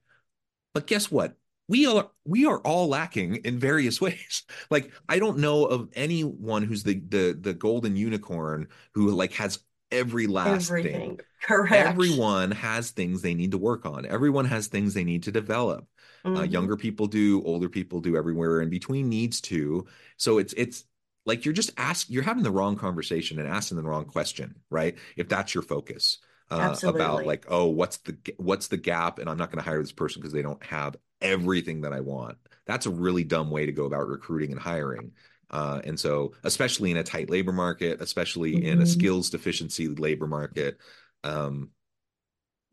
but 0.73 0.88
guess 0.88 1.12
what 1.12 1.36
we 1.67 1.86
are 1.86 2.09
we 2.25 2.45
are 2.45 2.59
all 2.59 2.88
lacking 2.88 3.36
in 3.38 3.57
various 3.57 3.99
ways 4.01 4.43
like 4.69 4.91
i 5.09 5.19
don't 5.19 5.38
know 5.38 5.65
of 5.65 5.89
anyone 5.93 6.63
who's 6.63 6.83
the 6.83 7.01
the 7.09 7.38
the 7.39 7.53
golden 7.53 7.95
unicorn 7.95 8.67
who 8.93 9.09
like 9.12 9.33
has 9.33 9.59
every 9.93 10.27
last 10.27 10.69
Everything. 10.69 10.99
thing. 10.99 11.19
Correct. 11.43 11.88
Everyone 11.88 12.51
has 12.51 12.91
things 12.91 13.21
they 13.21 13.33
need 13.33 13.51
to 13.51 13.57
work 13.57 13.86
on. 13.86 14.05
Everyone 14.05 14.45
has 14.45 14.67
things 14.67 14.93
they 14.93 15.03
need 15.03 15.23
to 15.23 15.31
develop. 15.31 15.86
Uh, 16.25 16.29
mm-hmm. 16.29 16.38
Uh, 16.38 16.43
younger 16.43 16.77
people 16.77 17.07
do, 17.07 17.43
older 17.43 17.69
people 17.69 17.99
do, 17.99 18.15
everywhere 18.15 18.62
in 18.62 18.69
between 18.69 19.09
needs 19.09 19.41
to. 19.41 19.86
So 20.17 20.38
it's 20.38 20.53
it's 20.53 20.86
like 21.25 21.45
you're 21.45 21.53
just 21.53 21.71
asking, 21.77 22.13
you're 22.13 22.23
having 22.23 22.43
the 22.43 22.51
wrong 22.51 22.75
conversation 22.75 23.39
and 23.39 23.47
asking 23.47 23.77
the 23.77 23.83
wrong 23.83 24.05
question, 24.05 24.55
right? 24.69 24.97
If 25.17 25.29
that's 25.29 25.53
your 25.53 25.63
focus. 25.63 26.19
Uh, 26.51 26.75
about 26.83 27.25
like 27.25 27.45
oh 27.47 27.65
what's 27.65 27.97
the 27.99 28.15
what's 28.38 28.67
the 28.67 28.77
gap 28.77 29.17
and 29.17 29.27
i'm 29.27 29.38
not 29.38 29.49
going 29.49 29.57
to 29.57 29.67
hire 29.67 29.81
this 29.81 29.93
person 29.93 30.21
because 30.21 30.33
they 30.33 30.43
don't 30.43 30.63
have 30.63 30.95
everything 31.19 31.81
that 31.81 31.93
i 31.93 31.99
want 31.99 32.38
that's 32.67 32.86
a 32.86 32.91
really 32.91 33.23
dumb 33.23 33.49
way 33.49 33.65
to 33.65 33.71
go 33.71 33.86
about 33.86 34.07
recruiting 34.07 34.51
and 34.51 34.59
hiring 34.59 35.13
uh, 35.53 35.79
and 35.83 35.99
so, 35.99 36.33
especially 36.43 36.89
in 36.89 36.97
a 36.97 37.03
tight 37.03 37.29
labor 37.29 37.51
market, 37.51 38.01
especially 38.01 38.53
mm-hmm. 38.53 38.65
in 38.65 38.79
a 38.79 38.81
mm-hmm. 38.81 38.86
skills 38.86 39.29
deficiency 39.29 39.88
labor 39.88 40.25
market, 40.25 40.79
um, 41.23 41.69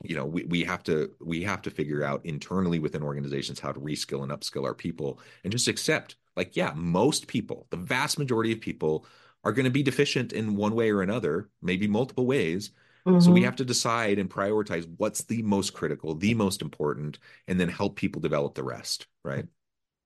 you 0.03 0.17
know, 0.17 0.25
we, 0.25 0.45
we 0.45 0.65
have 0.65 0.83
to 0.85 1.11
we 1.21 1.43
have 1.43 1.63
to 1.63 1.71
figure 1.71 2.03
out 2.03 2.25
internally 2.25 2.79
within 2.79 3.03
organizations 3.03 3.61
how 3.61 3.73
to 3.73 3.81
reskill 3.81 4.23
and 4.23 4.33
upskill 4.33 4.65
our 4.65 4.75
people, 4.75 5.21
and 5.45 5.53
just 5.53 5.69
accept, 5.69 6.17
like, 6.37 6.57
yeah, 6.57 6.73
most 6.75 7.27
people, 7.27 7.67
the 7.71 7.77
vast 7.77 8.19
majority 8.19 8.53
of 8.53 8.61
people, 8.61 9.05
are 9.45 9.53
going 9.53 9.65
to 9.65 9.71
be 9.71 9.83
deficient 9.83 10.33
in 10.33 10.57
one 10.57 10.75
way 10.75 10.91
or 10.91 11.03
another, 11.03 11.49
maybe 11.63 11.87
multiple 11.87 12.27
ways. 12.27 12.71
Mm-hmm. 13.07 13.21
So 13.21 13.31
we 13.31 13.41
mm-hmm. 13.41 13.47
have 13.47 13.57
to 13.57 13.65
decide 13.65 14.19
and 14.19 14.29
prioritize 14.29 14.87
what's 14.99 15.25
the 15.25 15.43
most 15.43 15.73
critical, 15.73 16.15
the 16.15 16.35
most 16.35 16.61
important, 16.61 17.19
and 17.49 17.59
then 17.59 17.69
help 17.69 17.97
people 17.97 18.21
develop 18.21 18.55
the 18.55 18.63
rest, 18.63 19.07
right? 19.25 19.47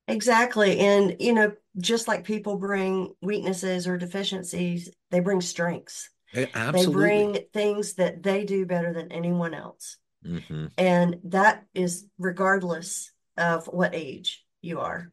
Exactly. 0.07 0.79
And, 0.79 1.17
you 1.19 1.33
know, 1.33 1.53
just 1.79 2.07
like 2.07 2.25
people 2.25 2.57
bring 2.57 3.15
weaknesses 3.21 3.89
or 3.89 3.97
deficiencies, 3.97 4.91
they 5.11 5.19
bring 5.19 5.41
strengths. 5.41 6.11
Absolutely. 6.35 6.85
They 6.85 6.93
bring 6.93 7.39
things 7.53 7.95
that 7.95 8.23
they 8.23 8.45
do 8.45 8.67
better 8.67 8.93
than 8.93 9.13
anyone 9.13 9.55
else. 9.55 9.97
Mm-hmm. 10.27 10.67
And 10.79 11.17
that 11.25 11.65
is 11.75 12.07
regardless 12.19 13.13
of 13.37 13.67
what 13.67 13.95
age 13.95 14.45
you 14.63 14.81
are. 14.81 15.13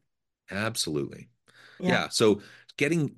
Absolutely. 0.50 1.28
Yeah. 1.78 1.88
yeah. 1.88 2.08
So 2.08 2.40
getting 2.78 3.14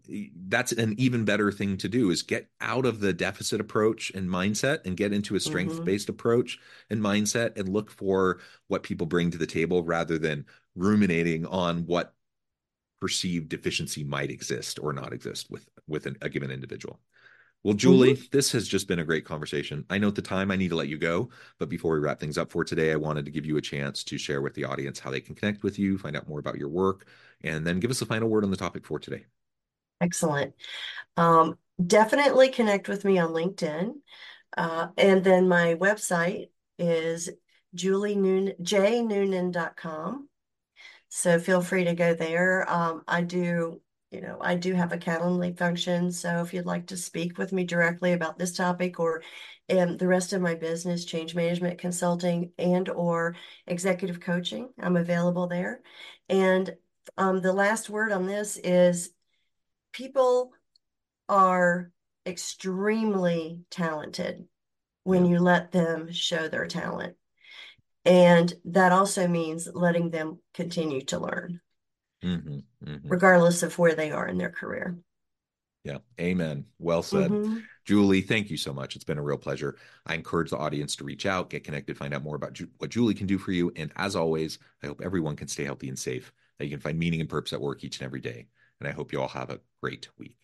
that's 0.48 0.72
an 0.72 0.94
even 0.98 1.24
better 1.24 1.52
thing 1.52 1.76
to 1.78 1.88
do 1.88 2.10
is 2.10 2.22
get 2.22 2.48
out 2.60 2.84
of 2.84 3.00
the 3.00 3.12
deficit 3.12 3.60
approach 3.60 4.10
and 4.14 4.28
mindset 4.28 4.84
and 4.84 4.96
get 4.96 5.12
into 5.12 5.36
a 5.36 5.40
strength 5.40 5.84
based 5.84 6.06
mm-hmm. 6.06 6.14
approach 6.14 6.58
and 6.90 7.00
mindset 7.00 7.56
and 7.58 7.68
look 7.68 7.90
for 7.90 8.40
what 8.66 8.82
people 8.82 9.06
bring 9.06 9.30
to 9.30 9.38
the 9.38 9.46
table 9.46 9.84
rather 9.84 10.18
than 10.18 10.44
ruminating 10.74 11.46
on 11.46 11.86
what 11.86 12.14
perceived 13.00 13.48
deficiency 13.48 14.02
might 14.02 14.30
exist 14.30 14.78
or 14.82 14.92
not 14.92 15.12
exist 15.12 15.50
with 15.50 15.68
with 15.86 16.06
an, 16.06 16.16
a 16.20 16.28
given 16.28 16.50
individual. 16.50 17.00
Well, 17.64 17.74
Julie, 17.74 18.12
mm-hmm. 18.12 18.24
this 18.30 18.52
has 18.52 18.68
just 18.68 18.88
been 18.88 18.98
a 18.98 19.04
great 19.04 19.24
conversation. 19.24 19.86
I 19.88 19.96
know 19.96 20.08
at 20.08 20.14
the 20.14 20.22
time 20.22 20.50
I 20.50 20.56
need 20.56 20.68
to 20.68 20.76
let 20.76 20.88
you 20.88 20.98
go, 20.98 21.30
but 21.58 21.70
before 21.70 21.94
we 21.94 21.98
wrap 21.98 22.20
things 22.20 22.36
up 22.36 22.50
for 22.50 22.62
today, 22.62 22.92
I 22.92 22.96
wanted 22.96 23.24
to 23.24 23.30
give 23.30 23.46
you 23.46 23.56
a 23.56 23.62
chance 23.62 24.04
to 24.04 24.18
share 24.18 24.42
with 24.42 24.52
the 24.52 24.64
audience 24.64 24.98
how 24.98 25.10
they 25.10 25.22
can 25.22 25.34
connect 25.34 25.62
with 25.62 25.78
you, 25.78 25.96
find 25.96 26.14
out 26.14 26.28
more 26.28 26.38
about 26.38 26.58
your 26.58 26.68
work, 26.68 27.06
and 27.42 27.66
then 27.66 27.80
give 27.80 27.90
us 27.90 28.02
a 28.02 28.06
final 28.06 28.28
word 28.28 28.44
on 28.44 28.50
the 28.50 28.56
topic 28.58 28.84
for 28.84 28.98
today. 28.98 29.24
Excellent. 30.02 30.52
Um, 31.16 31.56
definitely 31.84 32.50
connect 32.50 32.86
with 32.86 33.02
me 33.02 33.18
on 33.18 33.30
LinkedIn. 33.30 33.94
Uh, 34.56 34.88
and 34.98 35.24
then 35.24 35.48
my 35.48 35.74
website 35.74 36.48
is 36.78 37.30
Julie 37.74 38.14
Noonan, 38.14 38.56
jnoonan.com. 38.62 40.28
So 41.08 41.38
feel 41.38 41.62
free 41.62 41.84
to 41.84 41.94
go 41.94 42.12
there. 42.12 42.70
Um, 42.70 43.02
I 43.08 43.22
do, 43.22 43.80
you 44.14 44.20
know, 44.20 44.38
I 44.40 44.54
do 44.54 44.74
have 44.74 44.92
a 44.92 44.98
Calendly 44.98 45.56
function. 45.58 46.12
So 46.12 46.40
if 46.40 46.54
you'd 46.54 46.66
like 46.66 46.86
to 46.86 46.96
speak 46.96 47.36
with 47.36 47.52
me 47.52 47.64
directly 47.64 48.12
about 48.12 48.38
this 48.38 48.56
topic 48.56 49.00
or 49.00 49.22
um, 49.70 49.96
the 49.96 50.06
rest 50.06 50.32
of 50.32 50.40
my 50.40 50.54
business, 50.54 51.04
change 51.04 51.34
management 51.34 51.78
consulting 51.78 52.52
and 52.58 52.88
or 52.88 53.34
executive 53.66 54.20
coaching, 54.20 54.68
I'm 54.80 54.96
available 54.96 55.48
there. 55.48 55.80
And 56.28 56.74
um, 57.18 57.40
the 57.40 57.52
last 57.52 57.90
word 57.90 58.12
on 58.12 58.26
this 58.26 58.56
is 58.56 59.10
people 59.92 60.52
are 61.28 61.90
extremely 62.24 63.62
talented 63.70 64.46
when 65.02 65.26
you 65.26 65.38
let 65.38 65.72
them 65.72 66.12
show 66.12 66.48
their 66.48 66.66
talent. 66.66 67.16
And 68.04 68.52
that 68.66 68.92
also 68.92 69.26
means 69.26 69.68
letting 69.72 70.10
them 70.10 70.38
continue 70.52 71.00
to 71.06 71.18
learn, 71.18 71.60
mm-hmm, 72.24 72.58
mm-hmm. 72.84 73.08
regardless 73.08 73.62
of 73.62 73.78
where 73.78 73.94
they 73.94 74.10
are 74.10 74.26
in 74.26 74.38
their 74.38 74.50
career. 74.50 74.96
Yeah. 75.84 75.98
Amen. 76.18 76.64
Well 76.78 77.02
said. 77.02 77.30
Mm-hmm. 77.30 77.58
Julie, 77.84 78.22
thank 78.22 78.48
you 78.48 78.56
so 78.56 78.72
much. 78.72 78.96
It's 78.96 79.04
been 79.04 79.18
a 79.18 79.22
real 79.22 79.36
pleasure. 79.36 79.76
I 80.06 80.14
encourage 80.14 80.48
the 80.48 80.56
audience 80.56 80.96
to 80.96 81.04
reach 81.04 81.26
out, 81.26 81.50
get 81.50 81.64
connected, 81.64 81.98
find 81.98 82.14
out 82.14 82.22
more 82.22 82.36
about 82.36 82.54
Ju- 82.54 82.70
what 82.78 82.90
Julie 82.90 83.12
can 83.12 83.26
do 83.26 83.36
for 83.36 83.52
you. 83.52 83.70
And 83.76 83.92
as 83.96 84.16
always, 84.16 84.58
I 84.82 84.86
hope 84.86 85.02
everyone 85.04 85.36
can 85.36 85.48
stay 85.48 85.64
healthy 85.64 85.88
and 85.88 85.98
safe, 85.98 86.32
that 86.58 86.64
you 86.64 86.70
can 86.70 86.80
find 86.80 86.98
meaning 86.98 87.20
and 87.20 87.28
purpose 87.28 87.52
at 87.52 87.60
work 87.60 87.84
each 87.84 87.98
and 88.00 88.06
every 88.06 88.20
day. 88.20 88.46
And 88.80 88.88
I 88.88 88.92
hope 88.92 89.12
you 89.12 89.20
all 89.20 89.28
have 89.28 89.50
a 89.50 89.60
great 89.82 90.08
week. 90.18 90.43